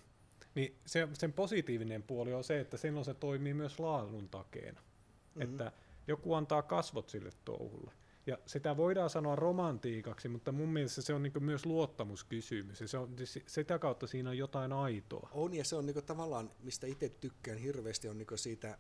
[0.56, 4.82] niin se, sen positiivinen puoli on se, että silloin se toimii myös laadun takeena.
[4.82, 5.42] Mm-hmm.
[5.42, 5.72] Että
[6.08, 7.92] joku antaa kasvot sille touhulle.
[8.26, 12.82] Ja sitä voidaan sanoa romantiikaksi, mutta mun mielestä se on niin myös luottamuskysymys.
[12.82, 15.30] Ja se on, si- sitä kautta siinä on jotain aitoa.
[15.32, 18.78] On, ja se on niinku tavallaan, mistä itse tykkään hirveästi, on niinku siitä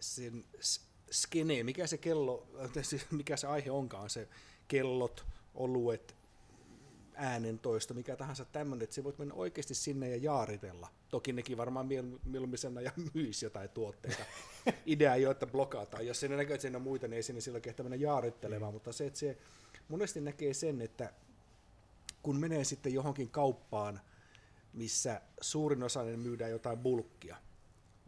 [0.00, 0.44] sen
[1.10, 2.46] skene, mikä se kello,
[2.82, 4.28] siis mikä se aihe onkaan, se
[4.68, 6.16] kellot, oluet,
[7.16, 10.88] äänentoisto, mikä tahansa tämmöinen, että sä voit mennä oikeasti sinne ja jaaritella.
[11.10, 14.24] Toki nekin varmaan miel- mieluummin sen ajan myisi jotain tuotteita.
[14.86, 16.06] Idea ei ole, että blokataan.
[16.06, 18.92] Jos siinä näkee, että siinä on muita, niin ei sinne silloin kehtä mennä jaarittelemaan, mutta
[18.92, 19.38] se, että se
[19.88, 21.12] monesti näkee sen, että
[22.22, 24.00] kun menee sitten johonkin kauppaan,
[24.72, 27.36] missä suurin osa ne myydään jotain bulkkia,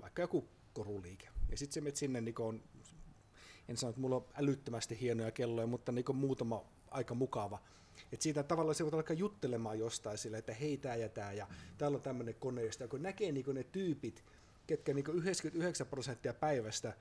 [0.01, 2.63] vaikka joku koruliike, ja sitten se menet sinne, niin on,
[3.69, 7.59] en sano, että mulla on älyttömästi hienoja kelloja, mutta niin muutama aika mukava,
[8.13, 11.47] että siitä tavallaan se voit alkaa juttelemaan jostain sille, että hei tää ja tää, ja
[11.79, 14.25] täällä on tämmöinen koneisto, ja kun näkee niin ne tyypit,
[14.67, 16.93] ketkä niin 99 prosenttia päivästä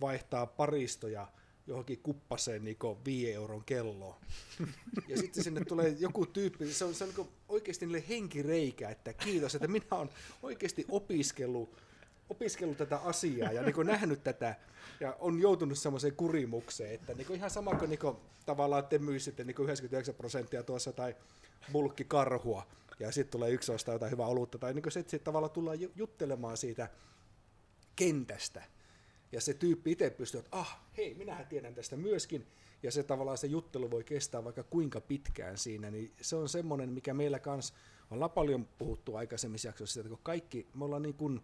[0.00, 1.28] vaihtaa paristoja
[1.66, 4.14] johonkin kuppaseen niin 5 euron kelloon.
[5.08, 9.12] Ja sitten sinne tulee joku tyyppi, se on, se on niin oikeasti niille henkireikä, että
[9.12, 10.10] kiitos, että minä olen
[10.42, 11.76] oikeasti opiskellut,
[12.30, 14.54] opiskellut tätä asiaa ja niin nähnyt tätä
[15.00, 19.56] ja on joutunut semmoiseen kurimukseen, että niin ihan sama kuin niin tavallaan te myisitte niin
[19.58, 21.16] 99 prosenttia tuossa tai
[21.72, 22.66] bulkkikarhua
[23.00, 25.92] ja sitten tulee yksi ostaa jotain hyvää olutta tai niin se, että tavallaan tullaan ju-
[25.96, 26.88] juttelemaan siitä
[27.96, 28.62] kentästä.
[29.32, 32.46] Ja se tyyppi itse pystyy, että ah, hei, minähän tiedän tästä myöskin,
[32.82, 36.92] ja se tavallaan se juttelu voi kestää vaikka kuinka pitkään siinä, niin se on semmoinen,
[36.92, 37.74] mikä meillä kanssa,
[38.10, 41.40] ollaan paljon puhuttu aikaisemmissa jaksoissa, että kun kaikki, me ollaan niin kuin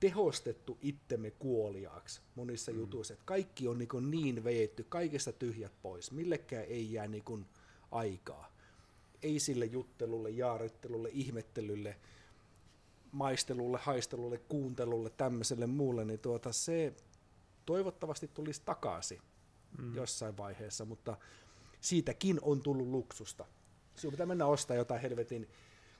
[0.00, 2.78] tehostettu itsemme kuoliaaksi monissa mm.
[2.78, 7.46] jutuissa, että kaikki on niin, kuin niin vejetty, kaikesta tyhjät pois, millekään ei jää niin
[7.90, 8.52] aikaa.
[9.22, 11.96] Ei sille juttelulle, jaarittelulle, ihmettelylle,
[13.12, 16.94] maistelulle, haistelulle, kuuntelulle, tämmöiselle muulle, niin tuota, se
[17.66, 19.20] toivottavasti tulisi takaisin
[19.78, 19.94] mm.
[19.94, 21.16] jossain vaiheessa, mutta
[21.80, 23.46] siitäkin on tullut luksusta.
[23.96, 25.48] Sinun pitää mennä ostaa jotain helvetin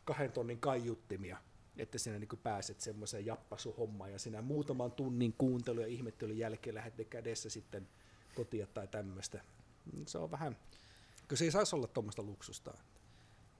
[0.05, 1.37] kahden tonnin kaiuttimia,
[1.79, 6.99] että sinä niin pääset semmoiseen jappasuhommaan ja sinä muutaman tunnin kuuntelu ja ihmettelyn jälkeen lähdet
[6.99, 7.89] ne kädessä sitten
[8.35, 9.45] kotia tai tämmöistä.
[10.07, 10.57] Se on vähän,
[11.29, 12.79] kun se ei saisi olla tuommoista luksusta.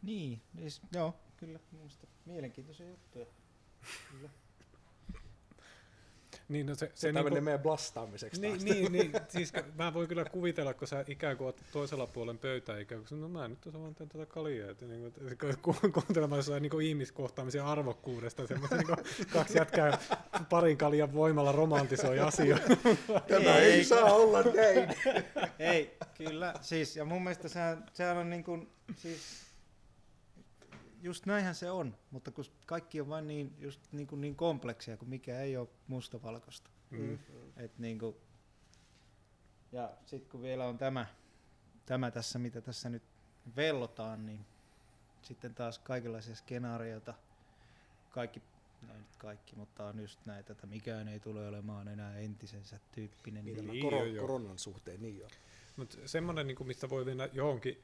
[0.03, 1.61] Niin, siis, joo, kyllä.
[2.25, 3.27] Mielenkiintoisia juttuja.
[4.11, 4.31] Kyllä.
[6.49, 8.65] Niin, no se, Se, se Tämä menee meidän blastaamiseksi Niin, taas.
[8.65, 12.79] niin, niin, siis mä voin kyllä kuvitella, kun sä ikään kuin oot toisella puolen pöytää,
[12.79, 16.63] ikään kuin, no mä nyt tuossa vaan teen tätä kaljaa, että niin kuin, kuuntelemaan jossain
[16.63, 18.99] niin ihmiskohtaamisen arvokkuudesta, semmoista niin kuin,
[19.33, 19.99] kaksi jätkää
[20.51, 22.67] parin kaljan voimalla romantisoi asioita.
[23.29, 24.89] Tämä ei, ei saa olla näin.
[25.59, 26.55] Ei, kyllä.
[26.61, 29.19] Siis, ja mun mielestä sehän, sehän on niin kuin, siis,
[31.03, 34.97] just näinhän se on, mutta kun kaikki on vain niin, just niin, kuin niin kompleksia,
[34.97, 36.71] kun mikä ei ole mustavalkoista.
[36.91, 37.19] Mm.
[37.57, 38.17] Et niin kuin,
[39.73, 41.07] ja sitten kun vielä on tämä,
[41.87, 43.03] tämä tässä, mitä tässä nyt
[43.57, 44.47] vellotaan, niin
[45.23, 47.15] sitten taas kaikenlaisia skenaarioita,
[48.11, 48.43] kaikki,
[48.89, 52.81] no ei nyt kaikki, mutta on just näitä, että mikään ei tule olemaan enää entisensä
[52.93, 53.45] tyyppinen.
[53.45, 54.27] Niin, Niin, tämä koro, joo, joo.
[54.27, 55.29] koronan suhteen, niin joo.
[55.77, 57.83] Mutta semmoinen, niin mistä voi mennä johonkin,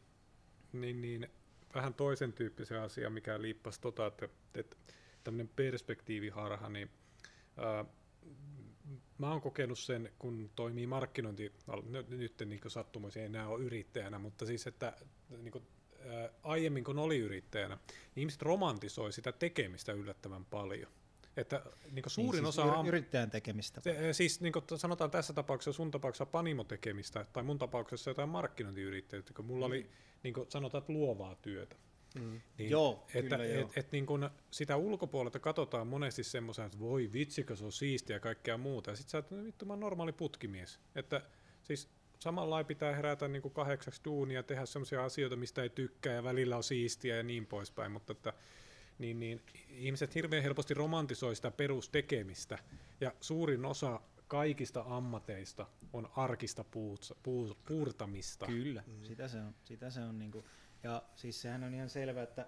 [0.73, 1.31] niin, niin
[1.75, 4.77] vähän toisen tyyppisen asia, mikä liippasi tota, että, että
[5.25, 6.91] tämmöinen perspektiiviharha, niin
[7.57, 7.85] ää,
[9.19, 11.53] mä oon kokenut sen, kun toimii markkinointi,
[11.89, 14.93] nyt, nyt niin sattumoisin ei enää ole yrittäjänä, mutta siis, että
[15.29, 15.67] niin kuin,
[16.09, 20.93] ää, aiemmin kun oli yrittäjänä, niin ihmiset romantisoi sitä tekemistä yllättävän paljon.
[21.37, 22.83] Että niin suurin niin, siis osa...
[22.83, 23.81] Yr- yrittäjän tekemistä.
[23.81, 29.45] Se, siis niin sanotaan tässä tapauksessa, sun tapauksessa panimotekemistä, tai mun tapauksessa jotain markkinointiyrittäjyyttä, kun
[29.45, 29.73] mulla mm.
[29.73, 29.91] oli
[30.23, 31.77] niin kuin sanotaan, että luovaa työtä.
[32.21, 32.41] Mm.
[32.59, 33.71] Niin, joo, että, kyllä et, joo.
[33.77, 38.21] Et, niin kun sitä ulkopuolelta katsotaan monesti semmoisen, että voi vitsikö se on siistiä ja
[38.21, 40.81] kaikkea muuta, ja sitten sä oot, no vittu mä oon normaali putkimies.
[40.95, 41.23] Että
[41.63, 46.25] siis samalla pitää herätä niin kuin kahdeksaksi duunia, tehdä semmoisia asioita, mistä ei tykkää, ja
[46.25, 48.33] välillä on siistiä ja niin poispäin, mutta että
[48.99, 52.59] niin, niin ihmiset hirveän helposti romantisoi sitä perustekemistä,
[53.01, 54.01] ja suurin osa
[54.33, 58.47] kaikista ammateista on arkista puutsa, puu, puurtamista.
[58.47, 59.05] Kyllä, mm.
[59.05, 59.55] sitä se on.
[59.65, 60.45] Sitä se on niinku,
[60.83, 62.47] ja siis sehän on ihan selvä, että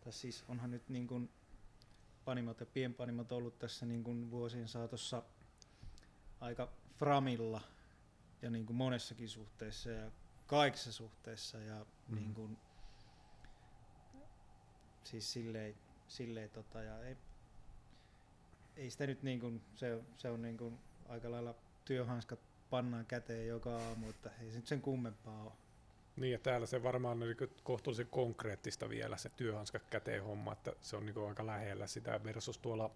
[0.00, 1.30] tässä siis onhan nyt niin kuin
[2.24, 5.22] panimot ja pienpanimot ollut tässä niin kuin vuosien saatossa
[6.40, 7.60] aika framilla
[8.42, 10.10] ja niin kuin monessakin suhteessa ja
[10.46, 12.14] kaikissa suhteissa ja mm.
[12.14, 12.58] niin kuin,
[15.04, 15.74] siis silleen,
[16.08, 17.16] silleen tota, ja ei,
[18.76, 22.38] ei sitä nyt niin kuin, se, se on niin kuin aika lailla työhanskat
[22.70, 25.52] pannaan käteen joka aamu, että ei se nyt sen kummempaa ole.
[26.16, 30.72] Niin, ja täällä se varmaan on niin kohtuullisen konkreettista vielä se työhanska käteen homma, että
[30.82, 32.90] se on niin aika lähellä sitä versus tuolla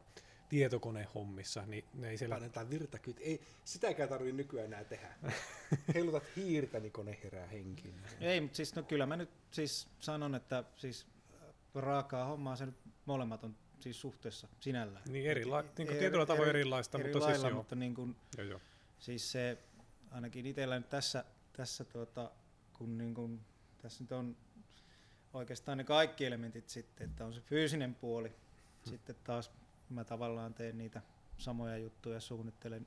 [0.48, 2.34] tietokonehommissa, niin ne ei siellä...
[2.34, 3.16] Painetaan virtakyt.
[3.20, 5.14] Ei, sitäkään tarvitse nykyään enää tehdä.
[5.94, 7.94] Heilutat hiirtä, niin kone herää henkiin.
[8.20, 11.06] Ei, mutta siis no kyllä mä nyt siis sanon, että siis
[11.74, 15.04] raakaa hommaa se nyt molemmat on siis suhteessa sinällään.
[15.08, 18.16] Niin, erila- niin kuin tietyllä tavoin eri, erilaista, eri mutta lailla, siis mutta niin kuin,
[18.38, 18.60] joo, joo.
[18.98, 19.58] siis se
[20.10, 22.30] ainakin itsellä nyt tässä, tässä tuota,
[22.72, 23.40] kun niin kuin,
[23.82, 24.36] tässä nyt on
[25.32, 28.90] oikeastaan ne kaikki elementit sitten, että on se fyysinen puoli, hmm.
[28.90, 29.50] sitten taas
[29.90, 31.02] mä tavallaan teen niitä
[31.38, 32.86] samoja juttuja, suunnittelen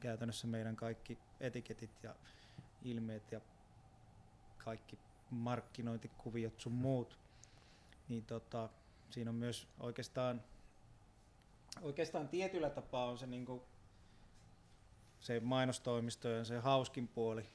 [0.00, 2.14] käytännössä meidän kaikki etiketit ja
[2.82, 3.40] ilmeet ja
[4.64, 4.98] kaikki
[5.30, 7.18] markkinointikuviot sun muut,
[8.08, 8.68] niin tota,
[9.10, 10.42] siinä on myös oikeastaan,
[11.82, 13.62] oikeastaan tietyllä tapaa on se, niinku,
[15.20, 17.46] se mainostoimisto ja se hauskin puoli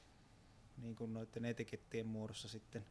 [0.76, 2.84] niin kuin noiden etikettien muodossa sitten.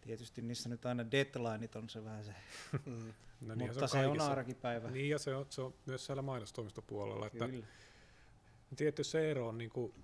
[0.00, 2.34] Tietysti niissä nyt aina deadlineit on se vähän se,
[2.86, 3.14] mm.
[3.40, 4.90] no niin, mutta se on, se on arkipäivä.
[4.90, 7.30] Niin ja se on, se on myös siellä mainostoimistopuolella.
[7.30, 7.44] Kyllä.
[7.46, 9.94] Että tietty se ero on niin, kuin,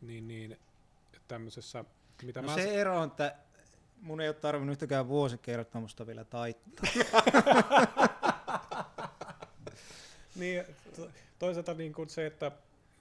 [0.00, 0.58] niin, niin
[1.28, 1.84] tämmöisessä,
[2.22, 2.54] mitä no mä...
[2.54, 3.36] se ero on, että
[4.02, 6.84] mun ei ole tarvinnut yhtäkään vuosikertomusta vielä taittaa.
[10.36, 10.64] niin,
[11.38, 12.52] toisaalta niin kuin se, että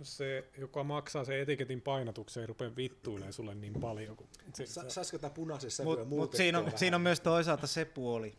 [0.03, 4.17] se, joka maksaa sen etiketin painatukseen, ei rupea vittuilemaan sulle niin paljon.
[4.17, 7.85] Kun se, Sa- Saisiko tämä punaisessa Mutta mut siinä, on, siinä on myös toisaalta se
[7.85, 8.37] puoli,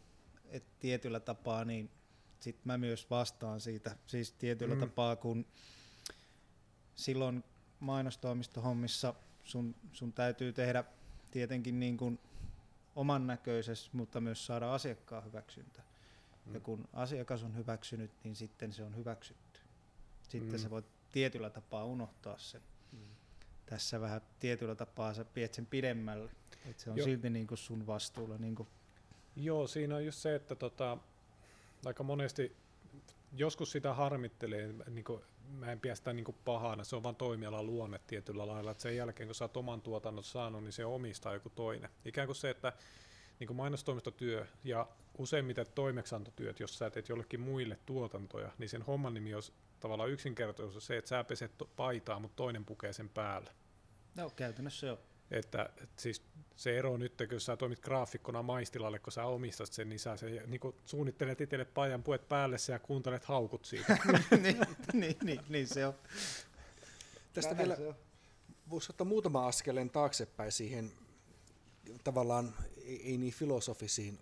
[0.50, 1.90] että tietyllä tapaa niin
[2.40, 4.80] sit mä myös vastaan siitä, siis tietyllä mm.
[4.80, 5.46] tapaa, kun
[6.94, 7.44] silloin
[7.80, 10.84] mainostoimistohommissa sun, sun täytyy tehdä
[11.30, 12.18] tietenkin niin kuin
[12.96, 15.82] oman näköisessä, mutta myös saada asiakkaan hyväksyntä.
[16.46, 16.54] Mm.
[16.54, 19.60] Ja kun asiakas on hyväksynyt, niin sitten se on hyväksytty.
[20.28, 20.58] Sitten mm.
[20.58, 22.62] se voi tietyllä tapaa unohtaa sen.
[22.92, 22.98] Mm.
[23.66, 26.30] Tässä vähän tietyllä tapaa sä viet sen pidemmälle.
[26.70, 27.04] Et se on jo.
[27.04, 28.38] silti niin kuin sun vastuulla.
[28.38, 28.68] Niin kuin.
[29.36, 30.98] Joo, siinä on just se, että tota,
[31.84, 32.56] aika monesti
[33.32, 37.16] joskus sitä harmittelee, niin kuin, mä en pidä sitä niin kuin pahana, se on vain
[37.16, 40.84] toimialan luonne tietyllä lailla, että sen jälkeen kun sä oot oman tuotannon saanut, niin se
[40.84, 41.90] omistaa joku toinen.
[42.04, 42.72] Ikään kuin se, että
[43.40, 44.86] niin kuin mainostoimistotyö ja
[45.18, 49.42] useimmiten toimeksantotyöt, jos sä teet jollekin muille tuotantoja, niin sen homman nimi on
[49.80, 53.50] tavallaan yksinkertaisuus se, että sä peset paitaa, mutta toinen pukee sen päälle.
[54.14, 54.98] No käytännössä joo.
[55.30, 56.22] Että, että siis
[56.56, 60.26] se ero nyt, kun sä toimit graafikkona maistilalle, kun sä omistat sen, niin sä se,
[60.46, 63.98] niin suunnittelet itselle paijan, puet päälle ja kuuntelet haukut siitä.
[64.42, 64.60] niin,
[64.92, 65.94] niin, niin, niin, se on.
[67.32, 67.76] Tästä vielä
[68.70, 70.92] voisi ottaa muutama askeleen taaksepäin siihen
[72.04, 72.54] tavallaan
[72.84, 74.18] ei, ei niin filosofisiin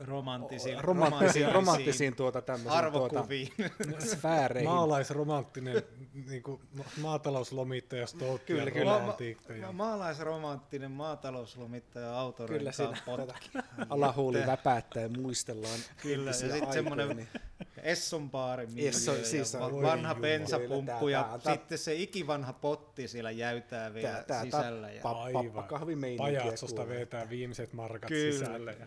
[0.00, 3.52] romanttisiin, romanttisiin, romanttisiin tuota tämmöisiin arvokuviin.
[3.56, 4.70] Tuota, sfääreihin.
[4.70, 5.82] Maalaisromanttinen
[6.28, 6.60] niin kuin
[7.00, 9.66] maatalouslomittaja Stolkki kyllä, kyllä.
[9.66, 13.50] Ma- maalaisromanttinen maatalouslomittaja autorenkaan potki.
[13.90, 17.28] Alahuuli väpäättää ja muistellaan Kyllä, ja sitten semmoinen niin.
[17.82, 24.24] Esson baari Esso, siis on, vanha bensapumppu ja sitten se ikivanha potti siellä jäytää vielä
[24.26, 24.86] tää, sisällä.
[24.86, 25.02] Tää, ja...
[25.32, 26.40] Pappakahvimeininkiä.
[26.40, 28.76] Pajatsosta vetää viimeiset markat kyllä, sisälle.
[28.80, 28.86] Ja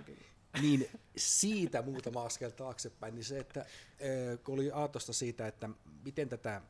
[0.61, 3.65] niin siitä muutama askel taaksepäin, niin se, että
[4.43, 5.69] kun oli aatosta siitä, että
[6.05, 6.61] miten tätä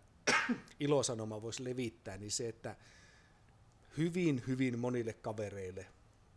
[0.80, 2.76] ilosanomaa voisi levittää, niin se, että
[3.98, 5.86] hyvin, hyvin monille kavereille,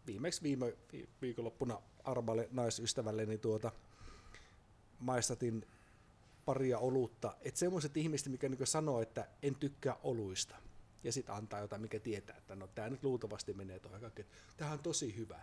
[0.06, 0.76] viimeksi viime
[1.22, 3.72] viikonloppuna armalle naisystävälle, niin tuota,
[5.00, 5.66] maistatin
[6.44, 10.56] paria olutta, että semmoiset ihmiset, mikä niin sanoo, että en tykkää oluista,
[11.04, 14.00] ja sitten antaa jotain, mikä tietää, että no tämä nyt luultavasti menee tuohon.
[14.00, 15.40] Kaikki, että tämä on tosi hyvä.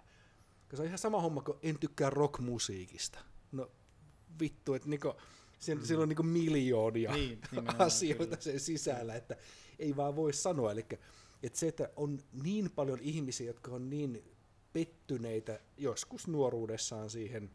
[0.76, 3.20] Se on ihan sama homma kuin en tykkää rockmusiikista.
[3.52, 3.72] No
[4.40, 5.14] vittu, että niinku,
[5.60, 5.88] siellä, mm.
[5.88, 7.40] siellä on niinku miljoonia Niin,
[7.80, 8.42] asioita kyllä.
[8.42, 9.36] sen sisällä, että
[9.80, 10.72] ei vaan voi sanoa.
[10.72, 10.86] Eli
[11.44, 14.24] että se, että on niin paljon ihmisiä, jotka on niin
[14.74, 17.50] pettyneitä joskus nuoruudessaan siihen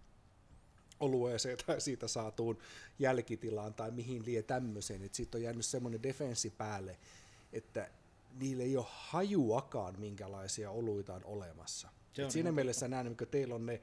[1.01, 2.59] olueeseen tai siitä saatuun
[2.99, 6.99] jälkitilaan tai mihin lie tämmöiseen, että siitä on jäänyt semmoinen defenssi päälle,
[7.53, 7.91] että
[8.41, 11.89] niillä ei ole hajuakaan, minkälaisia oluita on olemassa.
[12.13, 13.83] Se Et siinä mielessä näen, mikä teillä on ne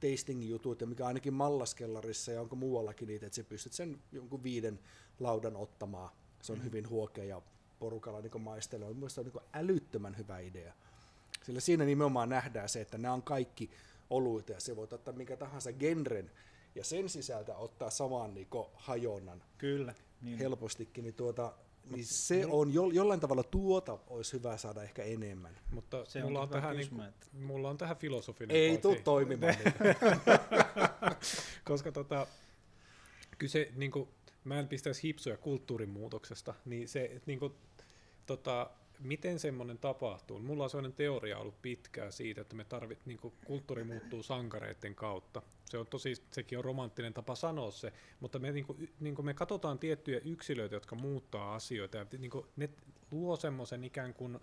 [0.00, 4.80] tasting-jutut ja mikä ainakin mallaskellarissa ja onko muuallakin niitä, että sä pystyt sen jonkun viiden
[5.20, 6.10] laudan ottamaan.
[6.42, 6.64] Se on mm.
[6.64, 7.42] hyvin huokea ja
[7.78, 8.42] porukalla niin.
[8.42, 10.72] Mielestäni se on niin älyttömän hyvä idea.
[11.42, 13.70] Sillä siinä nimenomaan nähdään se, että nämä on kaikki
[14.10, 16.30] oluita ja se voi ottaa minkä tahansa genren
[16.74, 19.94] ja sen sisältä ottaa saman niin hajonnan Kyllä.
[20.22, 20.38] Niin.
[20.38, 21.54] helpostikin, niin, tuota,
[21.90, 25.58] niin se on jo, jollain tavalla tuota olisi hyvä saada ehkä enemmän.
[25.70, 29.54] Mutta Se mulla on tähän, kysymä, että- mulla on tähän filosofinen Ei tule toimimaan.
[29.54, 29.74] niin.
[31.64, 32.26] Koska tota,
[33.38, 34.08] kyse, niin kuin,
[34.44, 37.52] mä en pistäisi hipsuja kulttuurin muutoksesta, niin se, että niin kuin,
[38.26, 38.70] tota,
[39.02, 40.38] miten semmoinen tapahtuu.
[40.38, 44.94] Mulla on sellainen teoria ollut pitkään siitä, että me tarvit, niin kuin, kulttuuri muuttuu sankareiden
[44.94, 45.42] kautta.
[45.64, 49.26] Se on tosi, sekin on romanttinen tapa sanoa se, mutta me, niin kuin, niin kuin
[49.26, 52.70] me katsotaan tiettyjä yksilöitä, jotka muuttaa asioita, ja niin kuin, ne
[53.10, 54.38] luo semmoisen ikään kuin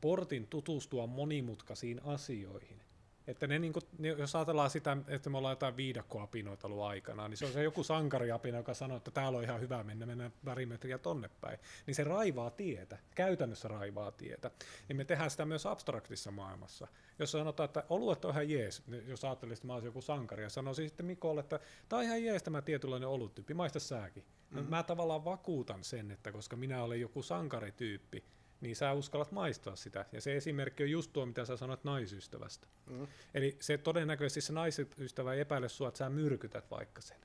[0.00, 2.80] portin tutustua monimutkaisiin asioihin.
[3.26, 3.82] Että ne, niin kuin,
[4.18, 7.84] jos ajatellaan sitä, että me ollaan jotain viidakkoapinoita ollut aikana, niin se on se joku
[7.84, 11.58] sankariapina, joka sanoo, että täällä on ihan hyvä mennä, mennään värimetriä tonne päin.
[11.86, 14.50] Niin se raivaa tietä, käytännössä raivaa tietä.
[14.88, 16.88] Niin me tehdään sitä myös abstraktissa maailmassa.
[17.18, 20.42] Jos sanotaan, että oluet on ihan jees, niin jos ajattelisit, että mä olisin joku sankari,
[20.42, 24.24] ja sanoisin sitten Mikolle, että tämä on ihan jees tämä tietynlainen oluttyyppi, maista sääkin.
[24.50, 28.24] No, Mä tavallaan vakuutan sen, että koska minä olen joku sankarityyppi,
[28.60, 30.04] niin sä uskallat maistaa sitä.
[30.12, 32.66] Ja se esimerkki on just tuo, mitä sä sanoit naisystävästä.
[32.86, 33.06] Mm.
[33.34, 37.20] Eli se todennäköisesti se naisystävä ei epäile sua, että sä myrkytät vaikka sen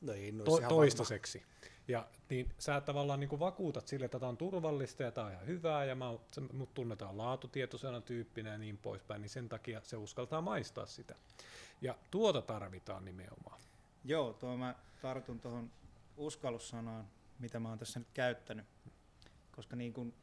[0.00, 1.42] No ei, no to- toistaiseksi.
[1.88, 5.32] Ja niin sä tavallaan niin kuin vakuutat sille, että tämä on turvallista ja tämä on
[5.32, 6.06] ihan hyvää ja mä,
[6.52, 11.14] mut tunnetaan laatutietoisena tyyppinä ja niin poispäin, niin sen takia se uskaltaa maistaa sitä.
[11.80, 13.60] Ja tuota tarvitaan nimenomaan.
[14.04, 15.70] Joo, tuo mä tartun tuohon
[16.16, 17.06] uskallussanaan,
[17.38, 18.66] mitä mä oon tässä nyt käyttänyt.
[19.52, 20.14] Koska niin kun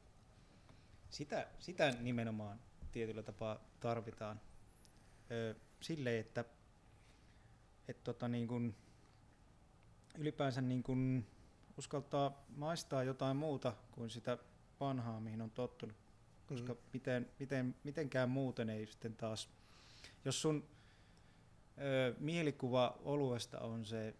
[1.10, 2.60] sitä, sitä nimenomaan
[2.91, 4.41] tietyllä tapaa tarvitaan.
[5.32, 6.46] Ö, silleen, että
[7.88, 8.76] et tota niin kun,
[10.17, 11.26] ylipäänsä niin kun
[11.78, 14.38] uskaltaa maistaa jotain muuta kuin sitä
[14.80, 15.96] vanhaa, mihin on tottunut.
[16.48, 16.80] Koska Mm.
[16.93, 19.50] miten, miten, mitenkään muuten ei sitten taas,
[20.26, 20.67] jos sun
[21.78, 24.15] ö, mielikuva oluesta on se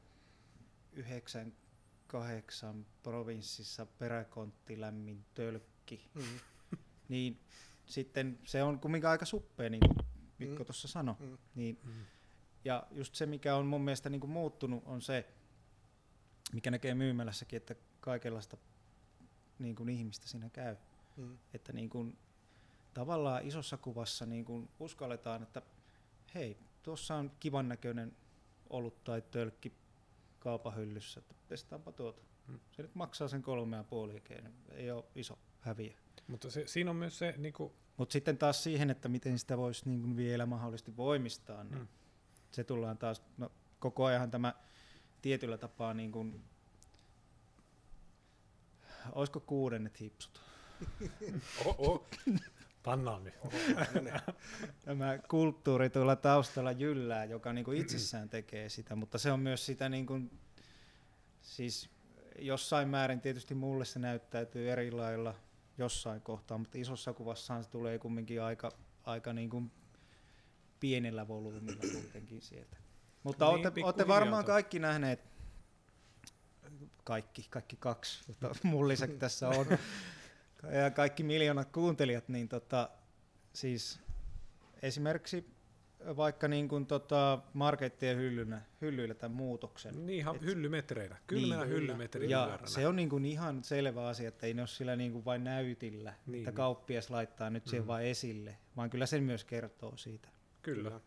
[0.94, 6.24] 98 provinssissa peräkonttilämmin tölkki, Mm.
[7.10, 7.40] Niin
[7.86, 10.08] sitten se on kumminkin aika suppea, niin kuin
[10.40, 10.66] Mikko Mm.
[10.66, 11.16] tuossa sanoi.
[11.20, 11.38] Mm.
[11.56, 11.80] Niin,
[12.66, 15.28] ja just se, mikä on mun mielestä niin kuin muuttunut, on se,
[16.54, 18.58] mikä näkee myymälässäkin, että kaikenlaista
[19.60, 20.76] niin kuin ihmistä siinä käy.
[21.18, 21.38] Mm.
[21.54, 22.18] Että niin kuin,
[22.94, 25.62] tavallaan isossa kuvassa niin kuin uskalletaan, että
[26.36, 28.16] hei, tuossa on kivan näköinen
[28.70, 29.74] olut tai tölkki
[30.40, 32.22] kaupan hyllyssä, että testaanpa tuota.
[32.48, 32.60] Mm.
[32.72, 34.24] Se nyt maksaa sen kolme ja puoli,
[34.72, 35.94] ei ole iso häviö.
[36.28, 39.58] Mutta se, siinä on myös se, niin kuin, Mutta sitten taas siihen, että miten sitä
[39.58, 41.88] voisi niin kuin vielä mahdollisesti voimistaa, niin Mm.
[42.52, 44.54] se tullaan taas, no koko ajan tämä
[45.22, 46.44] tietyllä tapaa niin kuin,
[49.12, 50.42] olisiko kuudennet hipsut?
[51.66, 52.08] oh, oh.
[52.84, 53.34] pannaan nyt.
[54.86, 59.66] Tämä kulttuuri tuolla taustalla jyllää, joka niin kuin itsessään tekee sitä, mutta se on myös
[59.66, 60.40] sitä niin kuin,
[61.42, 61.90] siis
[62.40, 65.36] jossain määrin tietysti mulle se näyttäytyy eri lailla
[65.78, 68.72] jossain kohtaa, mutta isossa kuvassaan se tulee kumminkin aika,
[69.04, 69.72] aika niin kuin
[70.80, 72.78] pienellä volyymilla kuitenkin sieltä.
[73.24, 75.20] Mutta Niin, olette, olette varmaan kaikki nähneet,
[77.04, 79.66] kaikki, kaikki kaksi, mutta mun lisäksi tässä on,
[80.84, 82.90] ja kaikki miljoonat kuuntelijat, niin tota,
[83.54, 84.00] siis
[84.82, 85.57] esimerkiksi
[86.18, 90.06] vaikka niin kuin tota markettien hyllynä, hyllyillä tämän muutoksen.
[90.06, 92.68] Niin ihan Et- hyllymetreillä, kylmänä Niin, hyllymetrin Ja pyöränä.
[92.68, 95.44] se on niin kuin ihan selvä asia, että ei ne ole sillä niin kuin vain
[95.44, 96.56] näytillä, Niin, että niin.
[96.56, 97.88] kauppias laittaa nyt siihen Mm.
[97.88, 100.30] vain esille, vaan kyllä sen myös kertoo siitä.
[100.62, 100.90] Kyllä.
[100.90, 101.02] Kyllä.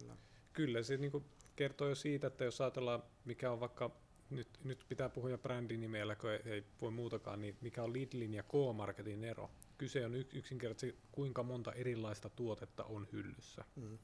[0.00, 0.16] Kyllä.
[0.52, 1.24] Kyllä, se niin
[1.56, 3.90] kertoo jo siitä, että jos ajatellaan, mikä on vaikka,
[4.36, 7.92] nyt, nyt pitää puhua jo brändin nimellä, kun ei, ei voi muutakaan, niin mikä on
[7.92, 9.50] Lidlin ja K-Marketin ero.
[9.78, 13.64] Kyse on yks, yksinkertaisesti, kuinka monta erilaista tuotetta on hyllyssä.
[13.76, 13.98] Mm.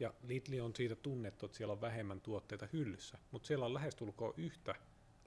[0.00, 4.34] Ja Lidl on siitä tunnettu, että siellä on vähemmän tuotteita hyllyssä, mutta siellä on lähestulkoon
[4.36, 4.74] yhtä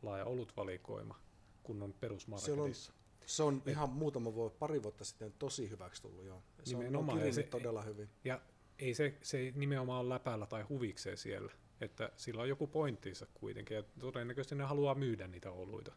[0.02, 1.20] laaja olutvalikoima
[1.64, 2.94] kuin on perusmarketissa.
[3.26, 6.44] Se on ihan muutama vuosi, pari vuotta sitten tosi hyväksi tullut, joo.
[6.64, 8.10] Se Nimenomaan, on se- todella hyvin.
[8.24, 8.42] Ja
[8.80, 11.52] ei se, se nimenomaan ole läpällä tai huvikseen siellä,
[11.82, 15.92] että sillä on joku pointtinsa kuitenkin, ja todennäköisesti ne haluaa myydä niitä oluita.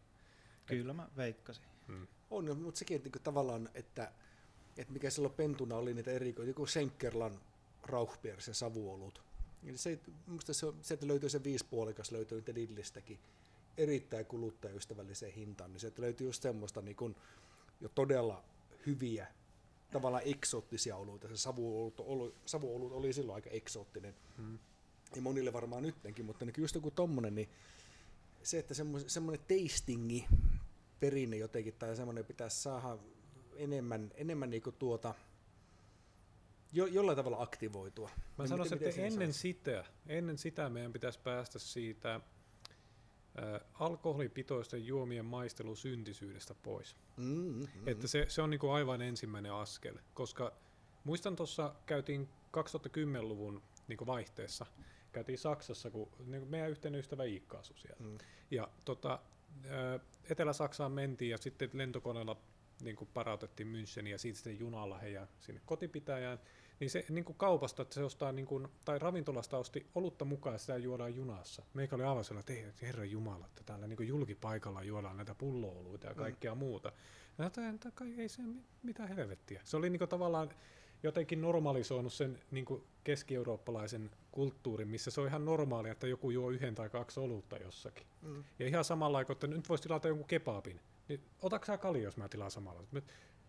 [0.67, 1.65] Kyllä mä veikkasin.
[2.31, 4.13] On, mutta sekin että niinku tavallaan, että,
[4.77, 7.41] että mikä silloin pentuna oli niitä eri, joku Schenkerlan
[7.83, 9.23] Rauchbier, se savuolut.
[9.67, 13.19] Eli se, musta se, on- sieltä löytyy se viisipuolikas, löytyy niitä Lidlistäkin
[13.77, 17.17] erittäin kuluttajaystävälliseen hintaan, niin sieltä löytyy just semmoista niin kun,
[17.81, 18.45] jo todella
[18.87, 19.27] hyviä,
[19.91, 21.29] tavallaan eksoottisia oluita.
[21.29, 24.15] Se savuolut, oli, savuolut oli silloin aika eksoottinen.
[24.37, 24.59] Hmm.
[25.17, 27.49] Ja monille varmaan nyttenkin, mutta niin just joku tommonen, niin
[28.43, 30.27] se, että semmoinen, tastingi
[31.01, 32.99] perinne jotenkin, tai semmoinen pitäisi saada
[33.57, 35.15] enemmän, enemmän niinku tuota,
[36.73, 38.11] jo, jollain tavalla aktivoitua.
[38.17, 39.39] Mä Niin sanoisin, että ennen saisi?
[39.41, 42.21] sitä, ennen sitä meidän pitäisi päästä siitä ä,
[43.75, 46.97] alkoholipitoisten juomien maistelusyntisyydestä pois.
[47.17, 47.67] Mm, mm.
[47.87, 50.53] Että se, se on niin kuin aivan ensimmäinen askel, koska
[51.05, 54.67] muistan tuossa käytiin 2010-luvun niin kuin vaihteessa,
[55.13, 58.07] käytiin Saksassa, kun niin kuin meidän yhteinen ystävä Iikka asui siellä.
[58.07, 58.19] Mm.
[58.51, 59.19] Ja tota,
[60.31, 62.37] Etelä-Saksaan mentiin ja sitten lentokoneella
[62.83, 66.41] niin kuin parautettiin Müncheniin ja siitä sitten junalla heidän sinne kotipitäjään.
[66.81, 70.55] Niin se niin kuin kaupasta, että se ostaa, niin kuin, tai ravintolasta osti olutta mukaan
[70.55, 71.63] ja sitä juodaan junassa.
[71.75, 75.35] Meikä oli aivan sellainen, että ei, herra Jumala, että täällä niin kuin julkipaikalla juodaan näitä
[75.35, 76.59] pullooluita ja kaikkea mm.
[76.59, 76.93] muuta.
[77.39, 77.61] Ja että
[78.19, 79.61] ei se mi- mitä helvettiä.
[79.65, 80.51] Se oli niin kuin tavallaan
[81.03, 86.51] jotenkin normalisoinut sen niin kuin keski-eurooppalaisen kulttuurin, missä se on ihan normaalia, että joku juo
[86.51, 88.07] yhden tai kaksi olutta jossakin.
[88.23, 88.45] Mm.
[88.59, 90.81] Ja ihan samalla aikaa, että nyt voisi tilata jonkun kebabin.
[91.09, 92.83] Niin otatko sä kalja, jos mä tilaan samalla?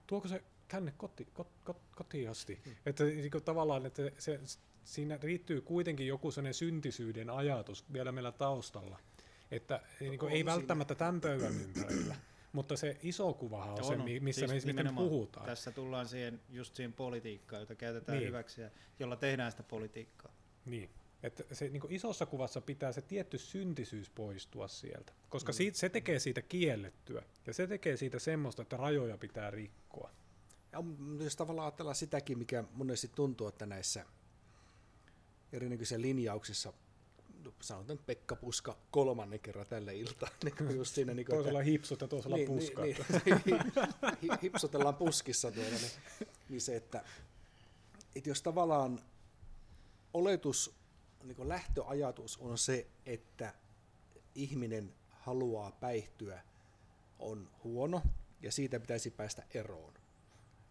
[0.07, 2.61] Tuoko se tänne koti, kot, kot, kotiin asti?
[2.65, 2.75] Hmm.
[2.85, 4.39] Että niin kuin tavallaan, että se,
[4.83, 8.99] siinä riittyy kuitenkin joku sellainen syntisyyden ajatus vielä meillä taustalla.
[9.51, 12.15] Että niin kuin On ei välttämättä tämän pöydän ympärillä,
[12.53, 15.45] mutta se iso kuvahan on, se, mi- missä Siis me mistä nimenomaan puhutaan.
[15.45, 18.27] Tässä tullaan siihen, just siihen politiikkaan, jota käytetään Niin.
[18.27, 20.31] hyväksi ja jolla tehdään sitä politiikkaa.
[20.65, 20.89] Niin.
[21.23, 25.55] Että se niin isossa kuvassa pitää se tietty syntisyys poistua sieltä, koska mm.
[25.55, 30.11] siitä, se tekee siitä kiellettyä ja se tekee siitä semmoista, että rajoja pitää rikkoa.
[30.71, 34.05] Ja on- jos tavallaan ajatellaan sitäkin, mikä monesti tuntuu, että näissä
[35.51, 36.73] erinäköisissä linjauksissa,
[37.61, 42.07] sanotaan Pekka Puska kolmannen kerran tälle iltaan, niin just siinä, niin kuin, Toisella hipsut ja
[42.07, 42.49] toisella niin.
[42.49, 42.97] Niin,
[43.45, 43.61] niin,
[44.21, 45.91] hi- hipsotellaan puskissa tuolla, niin,
[46.49, 47.03] niin se, että,
[48.15, 48.99] että jos tavallaan
[50.13, 50.75] oletus,
[51.23, 53.53] niin lähtöajatus on se, että
[54.35, 56.41] ihminen haluaa päihtyä,
[57.19, 58.01] on huono
[58.41, 59.93] ja siitä pitäisi päästä eroon,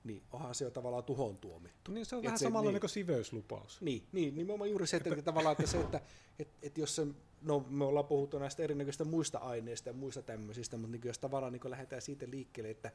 [0.04, 1.92] niin onhan se jo tavallaan tuhon tuomittu.
[1.92, 2.74] Niin se on Et vähän se- samalla niin.
[2.74, 2.80] niin.
[2.80, 3.80] kuin siveyslupaus.
[3.80, 6.00] Niin, niin nimenomaan juuri se, että, että tavallaan että se, että
[6.38, 7.06] et, et jos se,
[7.42, 11.52] no me ollaan puhuttu näistä erinäköistä muista aineista ja muista tämmöisistä, mutta niin jos tavallaan
[11.52, 12.92] niin lähdetään siitä liikkeelle, että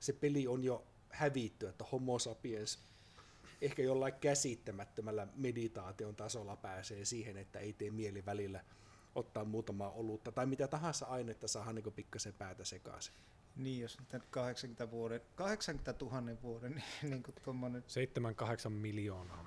[0.00, 2.78] se peli on jo hävitty, että homo sapiens
[3.62, 8.64] ehkä jollain käsittämättömällä meditaation tasolla pääsee siihen, että ei tee mieli välillä
[9.14, 13.14] ottaa muutamaa olutta tai mitä tahansa ainetta saada niin pikkasen päätä sekaisin.
[13.58, 17.84] Niin, jos nyt 80 vuoden, 80 000 vuoden, niin, niin kuin tuommoinen,
[18.66, 19.46] 7-8 miljoonaa.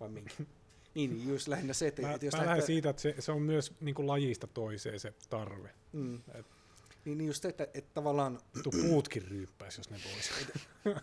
[0.00, 0.34] Vai minkä?
[0.94, 3.14] niin, niin, just lähinnä se, että, Mä, että jos mä lähden lähdetään- siitä, että se,
[3.18, 5.70] se on myös niin kuin lajista toiseen se tarve.
[5.92, 6.20] Mm.
[6.34, 6.46] Et-
[7.04, 10.30] Niin, niin just se, että, että tavallaan Vittu puutkin ryyppäisi, jos ne vois.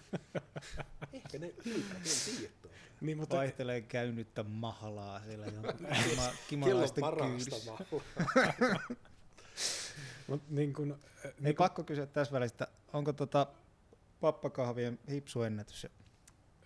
[1.13, 2.77] Ehkä ne ylipäätään en tiedä tuota.
[3.01, 7.73] niin, mutta vaihtelee käynyttä mahlaa siellä jonkun kima, Kello kimalaisten parasta kyydissä.
[10.27, 13.47] Mut niin kuin, äh, Ei niin pakko kysyä tässä välistä, onko tota
[14.19, 15.87] pappakahvien hipsuennätys?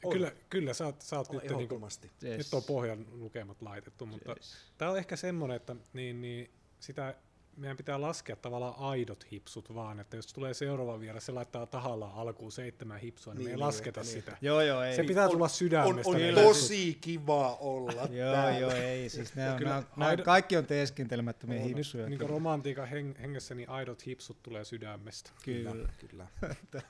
[0.04, 0.12] On.
[0.14, 2.12] kyllä, kyllä sä oot, sä oot nyt, niin kuin, ehdottomasti.
[2.22, 4.56] nyt on pohjan lukemat laitettu, mutta Yes.
[4.78, 7.16] Tämä on ehkä semmoinen, että niin, niin sitä
[7.60, 12.14] meidän pitää laskea tavallaan aidot hipsut vaan, että jos tulee seuraava vieras, se laittaa tahallaan
[12.16, 14.12] alkuun seitsemän hipsua, niin, Niin, me ei niin, lasketa niin.
[14.12, 14.38] sitä.
[14.42, 14.96] Joo, joo, ei.
[14.96, 16.10] Se pitää On- tulla On, sydämestä.
[16.10, 19.10] on ne tosi kiva olla Joo, joo, ei.
[19.10, 22.10] Siis nämä, Kyllä nämä, nämä aido- kaikki on teeskentelemättömiä hipsuja.
[22.10, 22.32] Niin kyllä.
[22.32, 25.32] romantiikan heng- hengessä, niin aidot hipsut tulee sydämestä.
[25.46, 25.72] Kyllä.
[26.10, 26.28] Kyllä.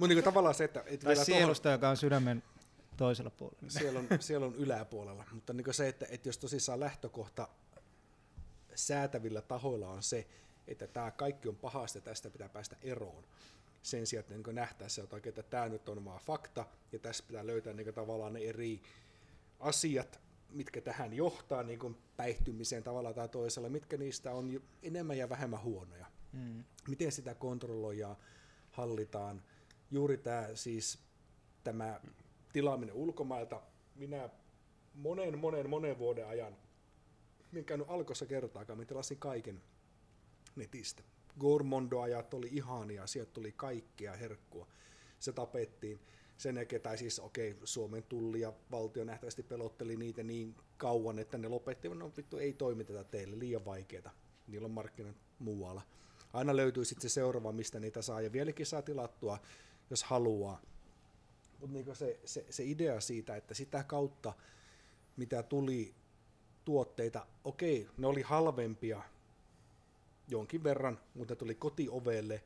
[0.00, 2.42] Mutta niin tavallaan se, että, Tai vielä sielusta, joka on sydämen
[2.96, 3.58] toisella puolella.
[3.60, 7.48] tohon, siellä, on, siellä on yläpuolella, mutta niin se, että, että jos tosissaan lähtökohta
[8.78, 10.26] säätävillä tahoilla on se,
[10.66, 13.24] että tämä kaikki on pahasta ja tästä pitää päästä eroon,
[13.82, 17.46] sen sijaan, että niin nähtäisiin jotakin, että tämä nyt on vaan fakta, ja tässä pitää
[17.46, 18.82] löytää niin tavallaan ne eri
[19.60, 20.20] asiat,
[20.50, 25.62] mitkä tähän johtaa niin kuin päihtymiseen tavalla tai toisella, mitkä niistä on enemmän ja vähemmän
[25.62, 26.06] huonoja.
[26.32, 26.64] Mm.
[26.88, 28.16] Miten sitä kontrolloidaan,
[28.70, 29.42] hallitaan.
[29.90, 30.98] Juuri tämä siis
[31.64, 32.00] tämä
[32.52, 33.62] tilaaminen ulkomailta,
[33.94, 34.28] minä
[34.94, 36.56] monen, monen, monen vuoden ajan.
[37.54, 39.62] En käynyt alkossa kertaakaan, minä tilasin kaiken
[40.56, 41.02] netistä.
[41.40, 44.66] Gormondo-ajat oli ihania, sieltä tuli kaikkea herkkua.
[45.18, 46.00] Se tapettiin
[46.36, 51.18] sen jälkeen, tai siis okei, okay, Suomen tulli ja valtio nähtävästi pelotteli niitä niin kauan,
[51.18, 54.10] että ne lopetti, no vittu ei toimiteta teille, liian vaikeeta.
[54.46, 55.82] Niillä on markkinat muualla.
[56.32, 59.38] Aina löytyy sitten se seuraava, mistä niitä saa, ja vieläkin saa tilattua,
[59.90, 60.62] jos haluaa.
[61.60, 64.32] Mutta niinku se, se, se idea siitä, että sitä kautta,
[65.16, 65.94] mitä tuli
[66.68, 69.02] tuotteita, okei, ne oli halvempia
[70.28, 72.42] jonkin verran, mutta tuli kotiovelle,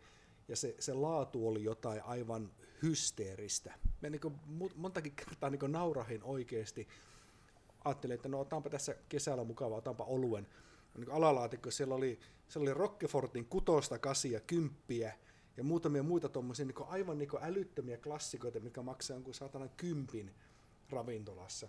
[0.48, 2.50] ja se, se laatu oli jotain aivan
[2.82, 3.74] hysteeristä.
[4.02, 4.20] Mä niin
[4.76, 6.88] montakin kertaa niin naurahin oikeasti.
[7.84, 10.46] Ajattelin, että no otanpa tässä kesällä mukavaa, otanpa oluen.
[10.96, 12.18] Niin alalaatikko siellä oli,
[12.48, 15.18] siellä oli Rockefortin kutosta, kasia, kymppiä
[15.56, 20.34] ja muutamia muita tuommoisia niin aivan niin älyttömiä klassikoita, mikä maksaa jonkun saatana kympin
[20.90, 21.68] ravintolassa.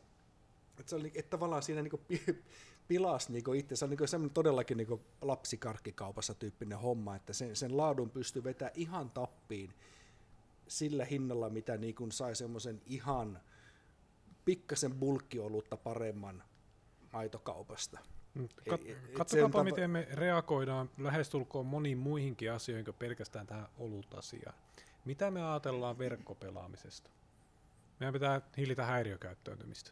[0.80, 2.40] Että se oli, että tavallaan siinä niin
[2.88, 3.76] pilas niin itse.
[3.76, 8.74] Se on niin semmoinen todellakin niin lapsikarkkikaupassa tyyppinen homma, että sen, sen laadun pystyy vetämään
[8.76, 9.74] ihan tappiin
[10.68, 13.40] sillä hinnalla, mitä niin kuin sai semmoisen ihan
[14.46, 16.44] pikkasen bulkkiolutta paremman
[17.14, 18.00] maitokaupasta.
[18.34, 19.64] Mm, kat- katsotaanpa, tapa...
[19.64, 24.56] miten me reagoidaan lähestulkoon moniin muihinkin asioihin kuin pelkästään tähän olutasiaan.
[25.06, 27.10] Mitä me ajatellaan verkkopelaamisesta?
[28.00, 29.92] Meidän pitää hillitä häiriökäyttäytymistä.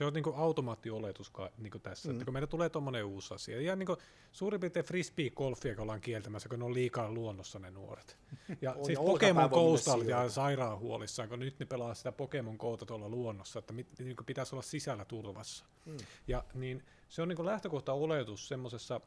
[0.00, 2.12] Se on niinku automaattioletus niinku tässä, mm.
[2.12, 3.60] että kun meillä tulee tuommoinen uusi asia.
[3.60, 3.96] Ja niinku
[4.32, 8.16] suurin piirtein frisbee-golfia, ollaan kieltämässä, kun ne on liikaa luonnossa ne nuoret.
[8.62, 12.58] Ja on, siis ja Pokemon Coastal ja sairaan huolissaan, kun nyt ne pelaa sitä Pokemon
[12.58, 15.64] Coata tuolla luonnossa, että mit, niinku pitäisi olla sisällä turvassa.
[15.84, 15.96] Mm.
[16.28, 19.00] Ja niin se on niinku lähtökohta oletus semmoisessa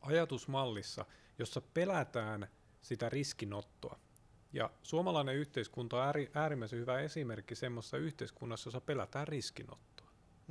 [0.00, 1.04] ajatusmallissa,
[1.38, 2.48] jossa pelätään
[2.82, 3.98] sitä riskinottoa.
[4.52, 9.89] Ja suomalainen yhteiskunta on äärimmäisen hyvä esimerkki semmoisessa yhteiskunnassa, jossa pelätään riskinottoa.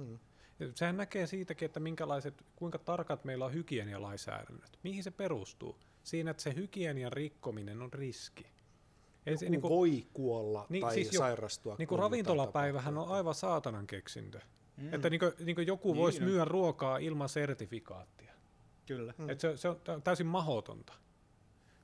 [0.05, 0.19] Hmm.
[0.75, 4.79] sehän näkee siitäkin, että minkälaiset, kuinka tarkat meillä on hygienialainsäädännöt.
[4.83, 5.79] Mihin se perustuu?
[6.03, 8.45] Siinä, että se hygienian rikkominen on riski.
[9.25, 11.75] Ei se, niin kuin, voi kuolla niin, tai siis sairastua.
[11.77, 14.39] Niin kuin ravintolapäivähän on aivan saatanan keksintö.
[14.77, 14.93] Mm.
[14.93, 18.33] Että niin kuin, niin kuin joku niin, voisi myydä ruokaa ilman sertifikaattia.
[18.85, 19.13] Kyllä.
[19.17, 19.29] Mm.
[19.29, 20.93] Että se, se on täysin mahdotonta.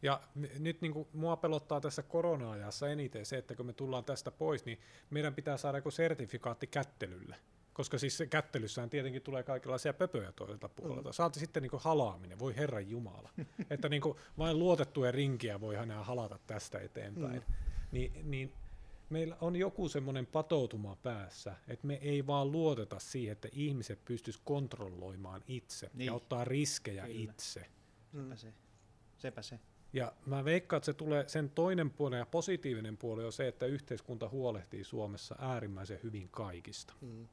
[0.02, 0.22] Ja
[0.60, 4.66] nyt niin kuin mua pelottaa tässä korona-ajassa eniten se, että kun me tullaan tästä pois,
[4.66, 7.36] niin meidän pitää saada joku sertifikaatti kättelylle.
[7.76, 11.10] Koska siis kättelyssään tietenkin tulee kaikenlaisia pöpöjä toiselta puolelta.
[11.10, 11.14] Mm.
[11.14, 13.30] Saati sitten niin kuin halaaminen, voi Herran Jumala.
[13.70, 17.44] että niin kuin vain luotettuja rinkiä voi enää halata tästä eteenpäin.
[17.48, 17.54] Mm.
[17.92, 18.54] Ni, niin
[19.10, 24.46] meillä on joku semmoinen patoutuma päässä, että me ei vaan luoteta siihen, että ihmiset pystyisivät
[24.46, 26.06] kontrolloimaan itse niin.
[26.06, 27.22] ja ottaa riskejä Kyllä.
[27.24, 27.66] itse.
[28.14, 28.54] Sepä se.
[29.18, 29.60] Sepä se.
[29.94, 33.66] Ja mä veikkaan, että se tulee, sen toinen puoli ja positiivinen puoli on se, että
[33.66, 36.94] yhteiskunta huolehtii Suomessa äärimmäisen hyvin kaikista.
[37.02, 37.28] Mm.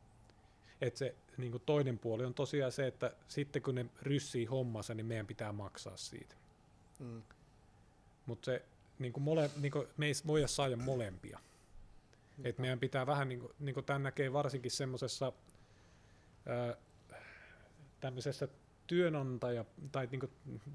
[0.83, 4.95] Et se niin kuin toinen puoli on tosiaan se, että sitten kun ne ryssii hommansa,
[4.95, 6.35] niin meidän pitää maksaa siitä.
[6.99, 7.23] Mm.
[8.27, 8.63] Mutta se
[8.99, 11.39] niin kuin mole, niin kuin me ei voida saada molempia.
[12.39, 12.47] Mm.
[12.47, 15.33] Et meidän pitää vähän, niin kuin, niin kuin tämän näkee varsinkin semmoisessa
[18.01, 18.49] tämmöisessä
[18.87, 20.31] työnantaja tai niin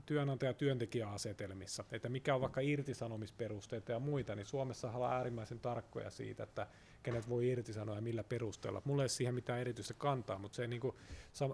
[0.06, 6.68] työnantaja-työntekijäasetelmissa, että mikä on vaikka irtisanomisperusteita ja muita, niin Suomessa ollaan äärimmäisen tarkkoja siitä, että
[7.04, 8.82] kenet voi irtisanoa ja millä perusteella.
[8.86, 10.96] Mulla ei siihen mitään erityistä kantaa, mutta se niin kuin,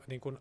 [0.08, 0.40] niin kuin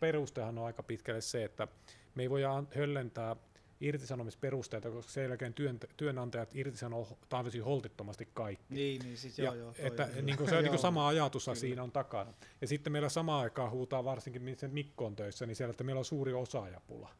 [0.00, 1.68] perustehan on aika pitkälle se, että
[2.14, 2.42] me ei voi
[2.76, 3.36] höllentää
[3.80, 8.74] irtisanomisperusteita, koska sen jälkeen työn, työnantajat irtisanoo täysin holtittomasti kaikki.
[8.74, 9.72] Niin, niin siis joo, ja, joo.
[9.72, 12.34] Toi, että, niin kuin se on niin kuin sama ajatus siinä on takana.
[12.60, 15.98] Ja sitten meillä samaan aikaan huutaa varsinkin, se Mikko on töissä, niin siellä, että meillä
[15.98, 17.10] on suuri osaajapula.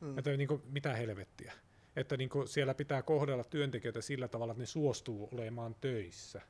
[0.00, 0.18] Mm.
[0.18, 1.52] Että niin kuin, mitä helvettiä.
[1.96, 6.40] Että niin kuin siellä pitää kohdella työntekijöitä sillä tavalla, että ne suostuu olemaan töissä.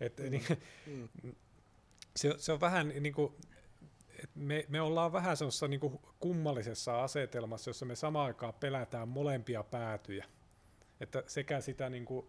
[0.00, 0.30] Että, mm.
[0.30, 0.44] niin,
[0.86, 1.34] mm.
[2.16, 3.34] se, se on vähän niin kuin,
[4.34, 10.24] me, me ollaan vähän sellaisessa niin kummallisessa asetelmassa, jossa me samaan aikaan pelätään molempia päätyjä.
[11.00, 12.26] Että sekä sitä niin kuin,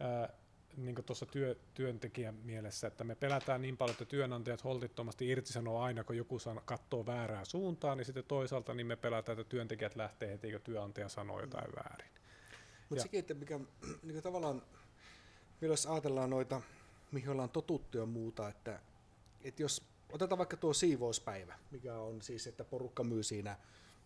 [0.00, 0.28] ää,
[0.76, 5.80] niin kuin tuossa työ, työntekijän mielessä, että me pelätään niin paljon, että työnantajat holtittomasti irtisanoo
[5.80, 9.96] aina, kun joku san, katsoo väärää suuntaan, niin sitten toisaalta niin me pelätään, että työntekijät
[9.96, 11.76] lähtee heti, kun työnantaja sanoo jotain mm.
[11.76, 12.10] väärin.
[12.88, 13.60] Mutta sekin, että mikä
[14.02, 14.62] niin tavallaan,
[15.60, 16.62] jos ajatellaan noita,
[17.12, 18.80] mihin ollaan totuttu ja muuta, että,
[19.44, 23.56] että jos otetaan vaikka tuo siivouspäivä, mikä on siis, että porukka myy siinä,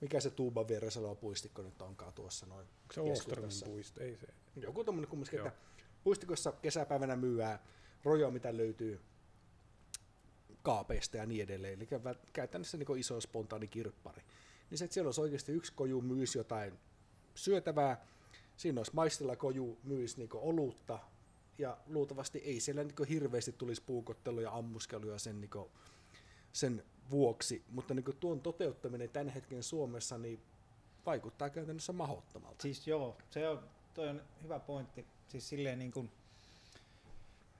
[0.00, 2.66] mikä se tuuban vieressä oleva puistikko nyt onkaan tuossa noin.
[2.94, 4.26] Se Ostermin puisto, ei se.
[4.56, 5.52] Joku tommonen kumminkin, että
[6.04, 7.64] puistikossa kesäpäivänä myyää
[8.04, 9.00] rojoa, mitä löytyy
[10.62, 11.88] kaapeista ja niin edelleen, eli
[12.32, 14.22] käytännössä niin iso spontaani kirppari.
[14.70, 16.78] Niin se, että siellä olisi oikeasti yksi koju myisi jotain
[17.34, 18.06] syötävää,
[18.56, 20.98] siinä olisi maistilla koju myisi niin olutta,
[21.58, 25.50] ja luultavasti ei siellä niin hirveästi tulisi puukotteluja ja ammuskeluja sen, niin
[26.52, 30.40] sen vuoksi, mutta niin tuon toteuttaminen tämän hetken Suomessa niin
[31.06, 32.62] vaikuttaa käytännössä mahdottomalta.
[32.62, 33.62] Siis joo, se on,
[33.94, 35.06] toi on hyvä pointti.
[35.28, 36.10] Siis silleen niin kuin,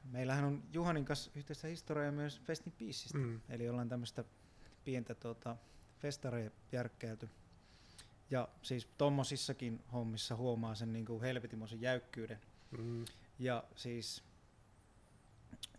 [0.04, 3.40] meillähän on Juhanin kanssa yhteistä historiaa myös Festin Peaceista, mm.
[3.48, 4.24] eli ollaan tämmöistä
[4.84, 5.56] pientä tota,
[5.98, 7.28] festareja järkkäilty.
[8.30, 12.40] Ja siis tommosissakin hommissa huomaa sen niin kuin helvetimoisen jäykkyyden.
[12.78, 13.04] Mm.
[13.38, 14.22] Ja siis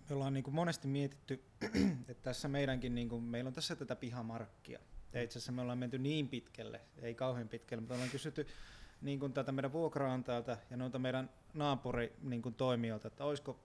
[0.10, 1.44] me ollaan niin kuin monesti mietitty,
[2.10, 4.80] että tässä meidänkin, niin kuin, meillä on tässä tätä pihamarkkia.
[5.14, 8.48] Ja itse asiassa me ollaan menty niin pitkälle, ei kauhean pitkälle, mutta ollaan kysytty
[9.02, 13.60] niin kuin tätä meidän vuokraantajalta ja noita meidän naapuri niin kuin toimijoilta, että olisiko,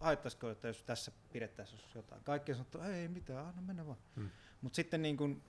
[0.00, 2.24] haittaisiko, että jos tässä pidettäisiin jotain.
[2.24, 3.98] Kaikki on sanottu, ei mitään, anna mennä vaan.
[4.16, 4.30] Hmm.
[4.60, 5.42] Mutta sitten niin kuin,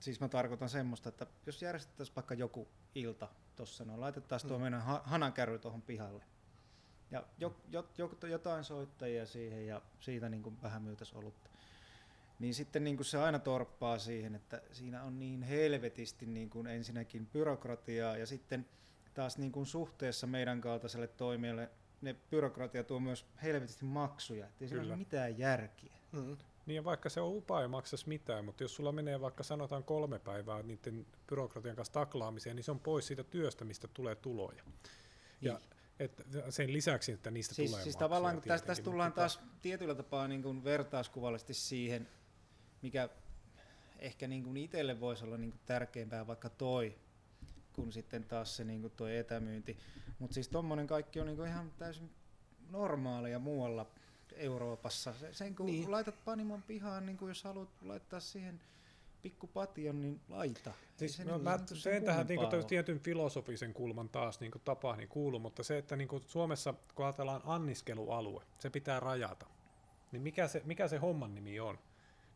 [0.00, 4.58] siis mä tarkoitan semmoista, että jos järjestettäisiin vaikka joku ilta tuossa, no laitettaisiin hmm.
[4.58, 6.24] tuo meidän hanakärry tuohon pihalle.
[7.14, 11.50] Ja jo, jo, jo, jotain soittajia siihen ja siitä niin kuin vähän myytäisiin olutta
[12.38, 16.66] niin sitten niin kuin se aina torppaa siihen, että siinä on niin helvetisti niin kuin
[16.66, 18.66] ensinnäkin byrokratiaa ja sitten
[19.14, 24.84] taas niin kuin suhteessa meidän kaltaiselle toimijalle ne byrokratia tuo myös helvetisti maksuja, ettei siinä
[24.84, 25.96] ole mitään järkiä.
[26.12, 26.36] Mm.
[26.66, 29.84] Niin ja vaikka se on upa ei maksas mitään, mutta jos sulla menee vaikka sanotaan
[29.84, 34.62] kolme päivää niiden byrokratian kanssa taklaamiseen, niin se on pois siitä työstä, mistä tulee tuloja.
[35.40, 35.73] Ja niin.
[35.98, 40.28] Et sen lisäksi, että niistä siis, tulee Siis tavallaan tästä, tästä tullaan taas tietyllä tapaa
[40.28, 42.08] niin kuin vertauskuvallisesti siihen,
[42.82, 43.08] mikä
[43.98, 46.98] ehkä niin kuin itselle voisi olla niin kuin tärkeämpää vaikka toi,
[47.72, 49.78] kun sitten taas se niin kuin toi etämyynti.
[50.18, 52.10] Mutta siis tuommoinen kaikki on niin kuin ihan täysin
[52.70, 53.86] normaalia muualla
[54.32, 55.14] Euroopassa.
[55.32, 55.90] Sen kun niin.
[55.90, 58.60] laitat Panimon pihaan, niin kuin jos haluat laittaa siihen
[59.24, 59.50] pikku
[59.92, 60.72] niin laita.
[60.96, 65.40] Siis, no, mä teen tähän niin kuin, tietyn filosofisen kulman taas niin tapaan niin kuuluu,
[65.40, 69.46] mutta se, että niin kuin Suomessa kun ajatellaan anniskelualue, se pitää rajata.
[70.12, 71.78] Niin mikä se, mikä se homman nimi on?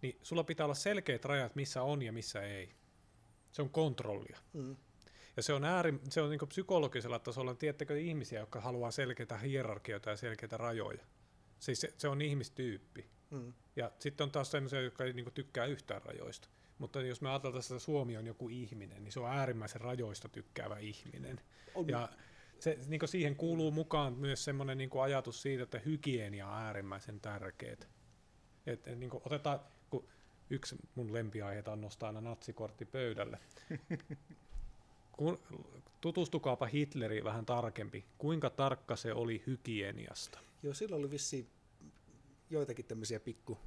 [0.03, 2.75] niin sulla pitää olla selkeät rajat, missä on ja missä ei.
[3.53, 4.39] Se on kontrollia.
[4.53, 4.77] Mm.
[5.37, 10.11] Ja se on, ääri, se on niin psykologisella tasolla, tiedättekö ihmisiä, jotka haluaa selkeitä hierarkioita
[10.11, 11.05] ja selkeitä rajoja.
[11.59, 13.11] Siis se, se on ihmistyyppi.
[13.31, 13.53] Mm.
[13.77, 16.49] Ja sitten on taas sellaisia, jotka ei niin tykkää yhtään rajoista.
[16.79, 20.79] Mutta jos me ajatellaan, että Suomi on joku ihminen, niin se on äärimmäisen rajoista tykkäävä
[20.79, 21.41] ihminen.
[21.75, 21.89] On.
[21.89, 22.09] Ja
[22.59, 27.77] se, niin siihen kuuluu mukaan myös semmoinen niin ajatus siitä, että hygienia on äärimmäisen tärkeää.
[28.67, 29.61] Et, et, niin otetaan,
[30.51, 33.39] yksi mun lempiaiheita on nostaa aina natsikortti pöydälle.
[35.13, 35.39] Kun,
[36.01, 38.05] tutustukaapa Hitleri vähän tarkempi.
[38.19, 40.39] Kuinka tarkka se oli hygieniasta?
[40.63, 41.49] Joo, silloin oli vissi
[42.51, 43.59] joitakin tämmöisiä pikku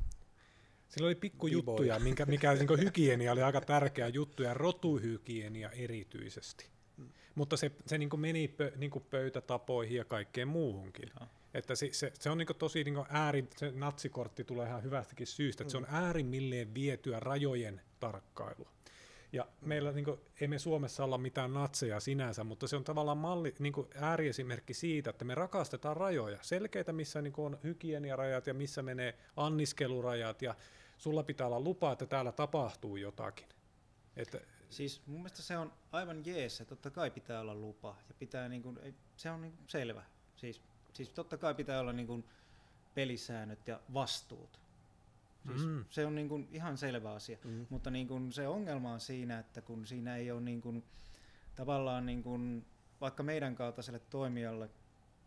[0.92, 6.66] Sillä oli pikkujuttuja, minkä, mikä niin hygienia oli aika tärkeä juttu, ja rotuhygienia erityisesti.
[6.98, 7.10] Mm.
[7.36, 11.12] Mutta se, se niin meni pö, niin pöytätapoihin ja kaikkeen muuhunkin.
[11.20, 11.28] Ja.
[11.54, 15.64] Että se, se, se on niin tosi niin ääri, se natsikortti tulee ihan hyvästäkin syystä,
[15.64, 15.96] että se on mm.
[15.96, 18.72] äärimmilleen vietyä rajojen tarkkailua.
[19.34, 23.18] Ja meillä niin kuin, ei me Suomessa olla mitään natseja sinänsä, mutta se on tavallaan
[23.18, 26.38] malli, niin kuin ääriesimerkki siitä, että me rakastetaan rajoja.
[26.42, 30.56] Selkeitä, missä niin kuin on hygieniarajat ja missä menee anniskelurajat ja
[31.02, 33.46] sulla pitää olla lupa, että täällä tapahtuu jotakin.
[34.16, 34.40] Että,
[34.70, 38.50] siis mun mielestä se on aivan jees, että totta kai pitää olla lupa ja pitää
[38.50, 38.80] niin kuin,
[39.16, 40.04] se on niin kuin selvä.
[40.36, 40.62] Siis
[40.94, 42.24] siis totta kai pitää olla niin kuin
[42.94, 44.60] pelisäännöt ja vastuut.
[45.48, 45.86] Siis mm.
[45.90, 47.66] Se on niin kuin ihan selvä asia, mm.
[47.70, 50.84] mutta niin kuin se ongelma on siinä, että kun siinä ei ole niin kuin,
[51.56, 52.66] tavallaan niin kuin,
[53.02, 54.70] vaikka meidän kaltaiselle toimijalle,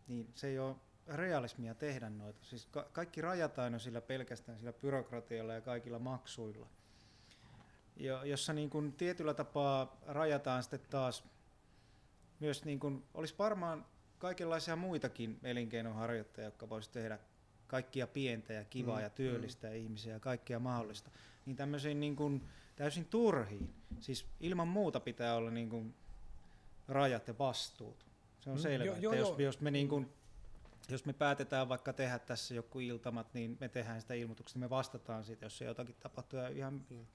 [0.07, 0.75] niin se ei ole
[1.07, 2.43] realismia tehdä noita.
[2.43, 6.67] Siis ka- kaikki rajataan jo sillä pelkästään sillä byrokratialla ja kaikilla maksuilla.
[7.97, 11.23] Ja, jossa niin kuin tietyllä tapaa rajataan sitten taas
[12.39, 13.85] myös, niin kuin, olisi varmaan
[14.17, 17.19] kaikenlaisia muitakin elinkeinoharjoittajia, jotka voisivat tehdä
[17.67, 19.77] kaikkia pientä ja kivaa mm, ja työllistää mm.
[19.77, 21.09] ihmisiä ja kaikkea mahdollista,
[21.45, 23.73] niin tämmöisiin niin kuin täysin turhiin.
[23.99, 25.95] Siis ilman muuta pitää olla niin kuin
[26.87, 28.05] rajat ja vastuut.
[28.39, 30.09] Se on mm, selvä, jo, jo, että jos, jos me niin kuin,
[30.93, 35.25] jos me päätetään vaikka tehdä tässä joku iltamat, niin me tehdään sitä ilmoituksesta, me vastataan
[35.25, 36.39] siitä, jos se jotakin tapahtuu.
[36.39, 37.05] Ja ihan, mm.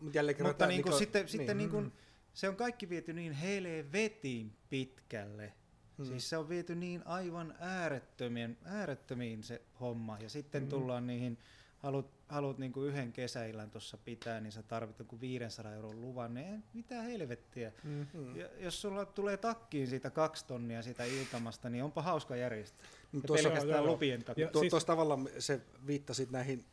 [0.00, 1.28] Mut jälleen Mutta niin kuin, niin sitten, niin.
[1.28, 1.92] sitten niin kuin,
[2.34, 5.52] se on kaikki viety niin helvetin pitkälle,
[5.98, 6.06] Hmm.
[6.06, 10.18] Siis se on viety niin aivan äärettömien, äärettömiin se homma.
[10.18, 10.68] Ja sitten hmm.
[10.68, 11.38] tullaan niihin,
[11.84, 16.64] haluat, haluat niinku yhden kesäillän tuossa pitää, niin sä tarvit joku 500 euron luvan, niin
[16.74, 17.72] mitä helvettiä.
[17.84, 18.36] Hmm.
[18.36, 22.86] Ja, jos sulla tulee takkiin siitä kaksi tonnia siitä iltamasta, niin onpa hauska järjestää.
[23.12, 24.48] No, tuossa, pelkästään joo, lupien takia.
[24.48, 26.64] Tuo, siis, tuossa tavallaan se viittasit näihin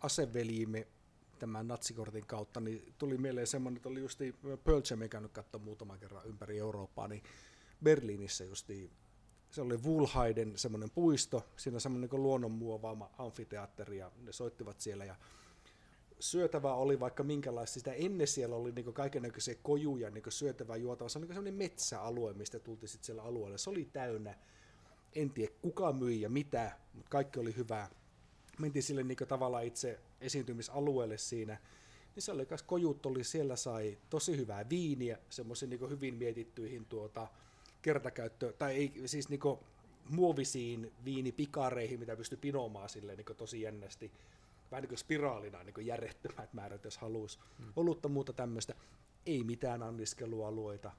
[0.00, 0.86] aseveliimme
[1.38, 4.18] tämän natsikortin kautta, niin tuli mieleen semmoinen, että oli just
[4.64, 7.22] Pearl Jam käynyt katsoa muutaman kerran ympäri Eurooppaa, niin
[7.84, 8.90] Berliinissä justi
[9.56, 15.16] se oli Wulhaiden semmoinen puisto, siinä semmoinen niin luonnonmuovaama amfiteatteri ja ne soittivat siellä ja
[16.20, 21.18] syötävää oli vaikka minkälaista, sitä ennen siellä oli niin kaikenlaisia kojuja, niin syötävää juotavaa, se
[21.18, 24.34] oli niin semmoinen metsäalue, mistä tultiin sitten siellä alueelle, se oli täynnä,
[25.14, 27.90] en tiedä kuka myi ja mitä, mutta kaikki oli hyvää.
[28.58, 31.58] Mentiin sille niin tavallaan itse esiintymisalueelle siinä,
[32.14, 37.28] niin se oli kojut oli, siellä sai tosi hyvää viiniä, semmoisiin niin hyvin mietittyihin tuota,
[37.86, 39.40] kertakäyttö, tai ei, siis niin
[40.10, 44.12] muovisiin viinipikareihin, mitä pystyi pinomaan sille niin tosi jännästi
[44.70, 47.38] vähän niin kuin spiraalina niin järjettömät määrät, jos haluaisi.
[47.58, 47.72] Hmm.
[47.76, 48.74] Olutta muuta tämmöistä.
[49.26, 50.92] Ei mitään anniskelualueita.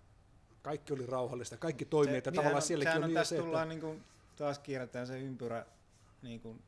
[0.62, 3.74] Kaikki oli rauhallista, kaikki toimii, että tavallaan sielläkin on, on niin tässä se, tullaan että...
[3.74, 4.04] niin kuin,
[4.36, 5.66] taas kierretään se ympyrä
[6.22, 6.62] niin kuin,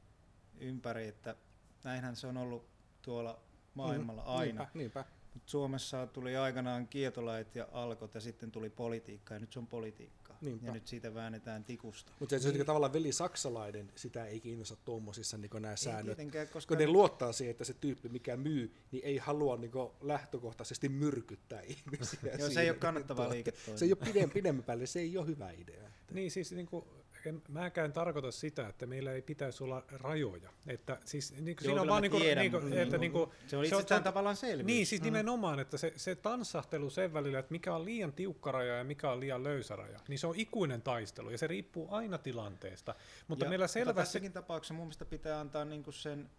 [0.59, 1.35] ympäri, että
[1.83, 2.65] näinhän se on ollut
[3.01, 3.39] tuolla
[3.73, 4.43] maailmalla mm, aina.
[4.43, 5.18] Niinpä, niinpä.
[5.45, 10.37] Suomessa tuli aikanaan kietolait ja alkot ja sitten tuli politiikka ja nyt se on politiikkaa.
[10.41, 10.67] Niinpä.
[10.67, 12.11] Ja nyt siitä väännetään tikusta.
[12.19, 12.57] Mutta se, niin.
[12.57, 16.17] se tavallaan veli saksalainen, sitä ei kiinnosta tuommoisissa niin nämä säännöt.
[16.53, 19.71] Koska kun ne luottaa siihen, että se tyyppi, mikä myy, niin ei halua niin
[20.01, 22.19] lähtökohtaisesti myrkyttää ihmisiä.
[22.39, 23.77] Joo, se ei ole kannattavaa liiketoimintaa.
[23.77, 25.89] Se ei ole pidemmän, päälle, se ei ole hyvä idea.
[26.11, 26.85] Niin siis niin kuin
[27.25, 30.49] en mäkään tarkoita sitä, että meillä ei pitäisi olla rajoja.
[30.67, 33.29] Että siis niin kuin, Joo, siinä on vaan niin kuin, niin kuin, että niin kuin,
[33.47, 34.65] se on itse se tavallaan selvyys.
[34.65, 35.05] Niin, siis mm.
[35.05, 39.11] nimenomaan, että se, se tanssahtelu sen välillä, että mikä on liian tiukka raja ja mikä
[39.11, 42.95] on liian löysä raja, niin se on ikuinen taistelu ja se riippuu aina tilanteesta.
[43.27, 43.89] Mutta ja, meillä selvästi...
[43.89, 46.29] Mutta tässäkin tapauksessa mun mielestä pitää antaa niin kuin sen,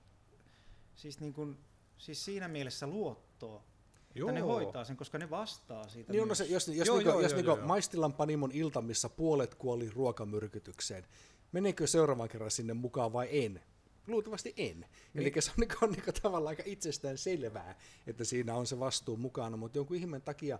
[0.94, 1.58] siis, niin kuin,
[1.98, 3.69] siis siinä mielessä luottoa
[4.14, 4.28] Joo.
[4.28, 7.10] Että ne hoitaa sen, koska ne vastaa siitä niin no se, jos, jos, joo, niinku,
[7.10, 7.66] joo, jos joo, niinku joo.
[7.66, 11.06] Maistilan Panimon ilta, missä puolet kuoli ruokamyrkytykseen,
[11.52, 13.62] meneekö seuraavan kerran sinne mukaan vai en?
[14.06, 14.80] Luultavasti en.
[14.80, 14.86] Niin.
[15.14, 19.16] Eli se on, niin, on niin tavallaan aika itsestään selvää, että siinä on se vastuu
[19.16, 20.58] mukana, mutta jonkun ihmeen takia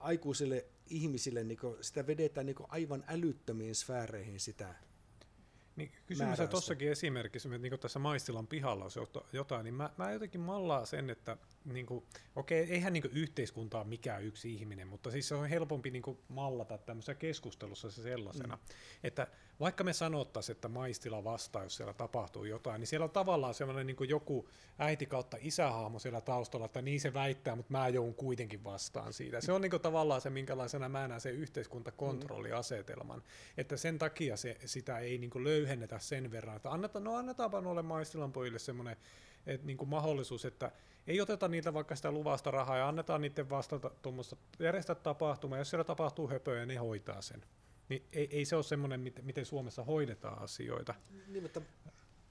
[0.00, 4.74] aikuisille ihmisille niin sitä vedetään niin aivan älyttömiin sfääreihin sitä
[5.80, 10.12] niin kysymys on tuossakin esimerkissä, että niin tässä Maistilan pihalla on jotain, niin mä, mä
[10.12, 12.04] jotenkin mallaa sen, että niin kuin,
[12.36, 16.78] okei, eihän niin yhteiskunta ole mikään yksi ihminen, mutta siis se on helpompi niin mallata
[16.78, 18.62] tämmöisessä keskustelussa se sellaisena, mm.
[19.04, 19.26] että
[19.60, 23.86] vaikka me sanottaisiin, että maistila vastaa, jos siellä tapahtuu jotain, niin siellä on tavallaan semmoinen
[23.86, 24.48] niin joku
[24.78, 29.40] äiti kautta isähaamo siellä taustalla, että niin se väittää, mutta mä joudun kuitenkin vastaan siitä.
[29.40, 33.24] Se on niin tavallaan se, minkälaisena mä näen se yhteiskuntakontrolliasetelman, mm.
[33.56, 37.82] että sen takia se, sitä ei niin löyhennetä sen verran, että annetaan, no annetaanpa noille
[37.82, 38.96] maistilan pojille semmoinen
[39.46, 40.72] että niin mahdollisuus, että
[41.06, 45.70] ei oteta niitä vaikka sitä luvasta rahaa ja annetaan niiden vastata tuommoista, järjestää tapahtuma, jos
[45.70, 47.44] siellä tapahtuu höpöä, ne hoitaa sen.
[47.90, 50.94] Niin ei, ei se ole semmoinen, miten Suomessa hoidetaan asioita.
[51.26, 51.60] Niin, mutta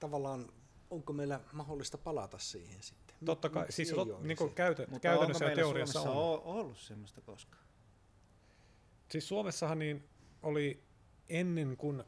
[0.00, 0.48] tavallaan
[0.90, 3.16] onko meillä mahdollista palata siihen sitten?
[3.24, 6.34] Totta kai, Miksi siis lot, niin kuin käytä, mutta käytännössä ja teoriassa Suomessa on.
[6.34, 7.62] on ollut semmoista koskaan?
[9.10, 10.08] Siis Suomessahan niin
[10.42, 10.82] oli
[11.28, 12.04] ennen kuin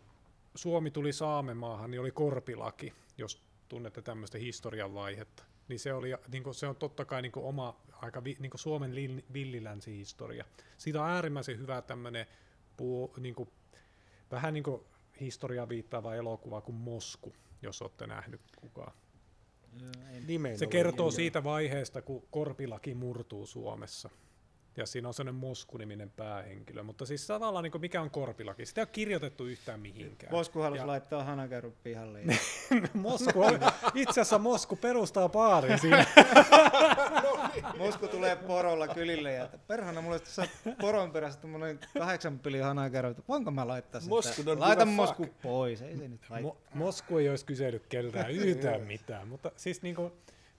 [0.54, 5.44] Suomi tuli Saamemaahan, niin oli korpilaki, jos tunnette tämmöistä historian vaihetta.
[5.68, 8.50] Niin se, oli, niin kuin, se on totta kai niin kuin oma aika vi, niin
[8.50, 8.94] kuin Suomen
[9.32, 10.44] villilänsi-historia.
[10.78, 12.26] Siitä on äärimmäisen hyvä tämmöinen
[12.76, 13.48] puu, niin kuin,
[14.30, 14.82] vähän niin kuin
[15.20, 18.92] historiaa viittaava elokuva kuin Mosku, jos olette nähnyt kukaan.
[20.56, 24.10] se kertoo siitä vaiheesta, kun korpilaki murtuu Suomessa.
[24.76, 28.82] Ja siinä on sellainen Mosku-niminen päähenkilö, mutta siis tavallaan niin mikä on korpilaki, sitä ei
[28.82, 30.32] ole kirjoitettu yhtään mihinkään.
[30.32, 30.86] Mosku halusi ja...
[30.86, 32.20] laittaa hanakerun pihalle.
[32.94, 33.60] Mosku on,
[33.94, 36.06] itse asiassa Mosku perustaa baarin siinä.
[37.78, 40.48] Mosku tulee porolla kylille ja perhana mulle tässä
[40.80, 44.10] poron perässä tämmöinen kahdeksan pili hanakerun, voinko mä laittaa sen?
[44.10, 45.42] Mosku Laita Mosku fuck.
[45.42, 49.94] pois, ei se nyt Mo- Mosku ei olisi kysellyt keltään yhtään mitään, mutta siis niin
[49.94, 50.12] kuin,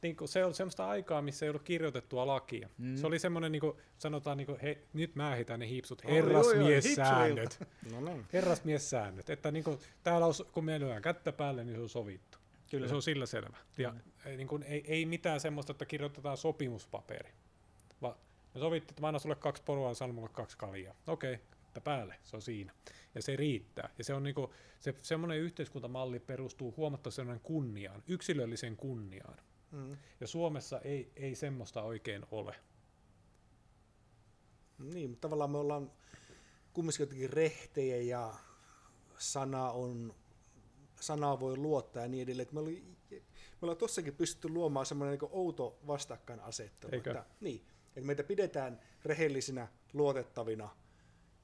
[0.03, 2.69] niin kuin, se on semmoista aikaa, missä ei ollut kirjoitettua lakia.
[2.77, 2.95] Mm.
[2.95, 7.59] Se oli semmoinen, niin kuin, sanotaan, niin kuin, he, nyt mä ehitän ne hipsut, herrasmiessäännöt.
[7.91, 8.25] no niin.
[8.33, 9.29] Herrasmiessäännöt.
[9.29, 12.37] Että niin kuin, täällä on, kun me lyödään kättä päälle, niin se on sovittu.
[12.71, 12.85] Kyllä.
[12.85, 13.57] Ja se on sillä selvä.
[13.77, 13.99] Ja mm.
[14.25, 17.31] ei, niin kuin, ei, ei mitään semmoista, että kirjoitetaan sopimuspaperi.
[18.01, 18.15] Vaan
[18.53, 20.95] me sovittiin, että mä annan sulle kaksi porua ja mulle kaksi kaljaa.
[21.07, 22.73] Okei, okay, että päälle, se on siinä.
[23.15, 23.89] Ja se riittää.
[23.97, 29.37] Ja se on niinku, se, semmoinen yhteiskuntamalli perustuu huomattavasti kunniaan, yksilöllisen kunniaan.
[29.73, 29.97] Mm.
[30.19, 32.55] Ja Suomessa ei, ei semmoista oikein ole.
[34.77, 35.91] Niin, mutta tavallaan me ollaan
[36.73, 38.33] kumminkin jotenkin rehtejä ja
[39.17, 40.15] sana on,
[40.99, 42.47] sanaa voi luottaa ja niin edelleen.
[42.51, 46.95] me, oli, me ollaan tossakin pystytty luomaan semmoinen niin outo vastakkainasettelu.
[46.95, 50.69] Että, niin, että meitä pidetään rehellisinä, luotettavina–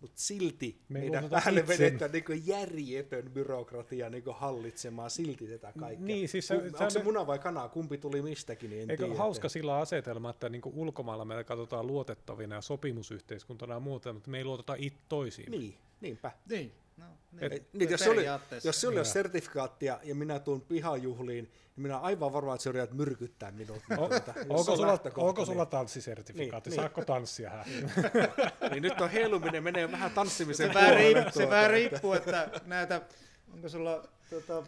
[0.01, 6.05] mutta silti Me meidän päälle vedetään niin järjetön byrokratia niin hallitsemaan silti tätä kaikkea.
[6.05, 8.91] Niin, siis se, Kum, se, onko se muna vai kana, kumpi tuli mistäkin, niin en
[8.91, 9.17] Eikö tiedä.
[9.17, 14.37] hauska sillä asetelma, että niin ulkomailla me katsotaan luotettavina ja sopimusyhteiskuntana ja muuta, mutta me
[14.37, 15.51] ei luoteta it toisiin.
[15.51, 16.31] Niin, niinpä.
[16.49, 16.71] Niin.
[16.99, 17.05] No,
[17.41, 18.69] Ei, niin, jos, periaatteessa.
[18.69, 21.51] jos sulla ei ole sertifikaattia ja minä tuun pihajuhliin, niin
[21.83, 23.77] minä aivan varma, että se yrität myrkyttää minut.
[23.89, 26.69] Niin O- tuota, jos se onko, on sulla, onko sulla tanssisertifikaatti?
[26.69, 27.49] Niin, Saatko tanssia?
[27.49, 27.63] Hä?
[27.67, 27.91] Niin,
[28.71, 32.49] niin nyt on heiluminen, menee vähän tanssimiseen se, riippuu, se tuota, vähän että- riippuu, että
[32.65, 33.01] näitä,
[33.53, 34.63] onko sulla tota,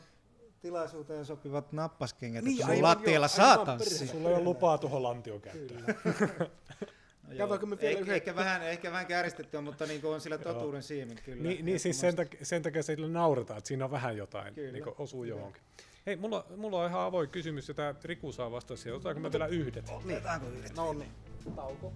[0.62, 4.08] tilaisuuteen sopivat nappaskengät, Niin, niin, että sun lattialla saa tanssia.
[4.08, 5.86] Sulla ei ole lupaa tuohon lantion käyttöön.
[7.28, 11.17] No Käydäänkö me vielä ehkä, vähän, ehkä vähän kääristettyä, mutta niin on sillä totuuden siemen
[11.26, 11.43] kyllä.
[11.43, 14.72] Niin, niin siis sen takia, sen takia sille nauretaan, että siinä on vähän jotain, Kyllä.
[14.72, 15.61] niin osuu johonkin.
[16.05, 18.95] Hei, mulla, mulla on ihan avoin kysymys, tämä Riku saa vastata siihen.
[18.95, 19.89] Otetaanko me vielä yhdet?
[19.89, 20.76] Otetaanko yhdet?
[20.76, 21.11] No niin.
[21.55, 21.93] Tauko.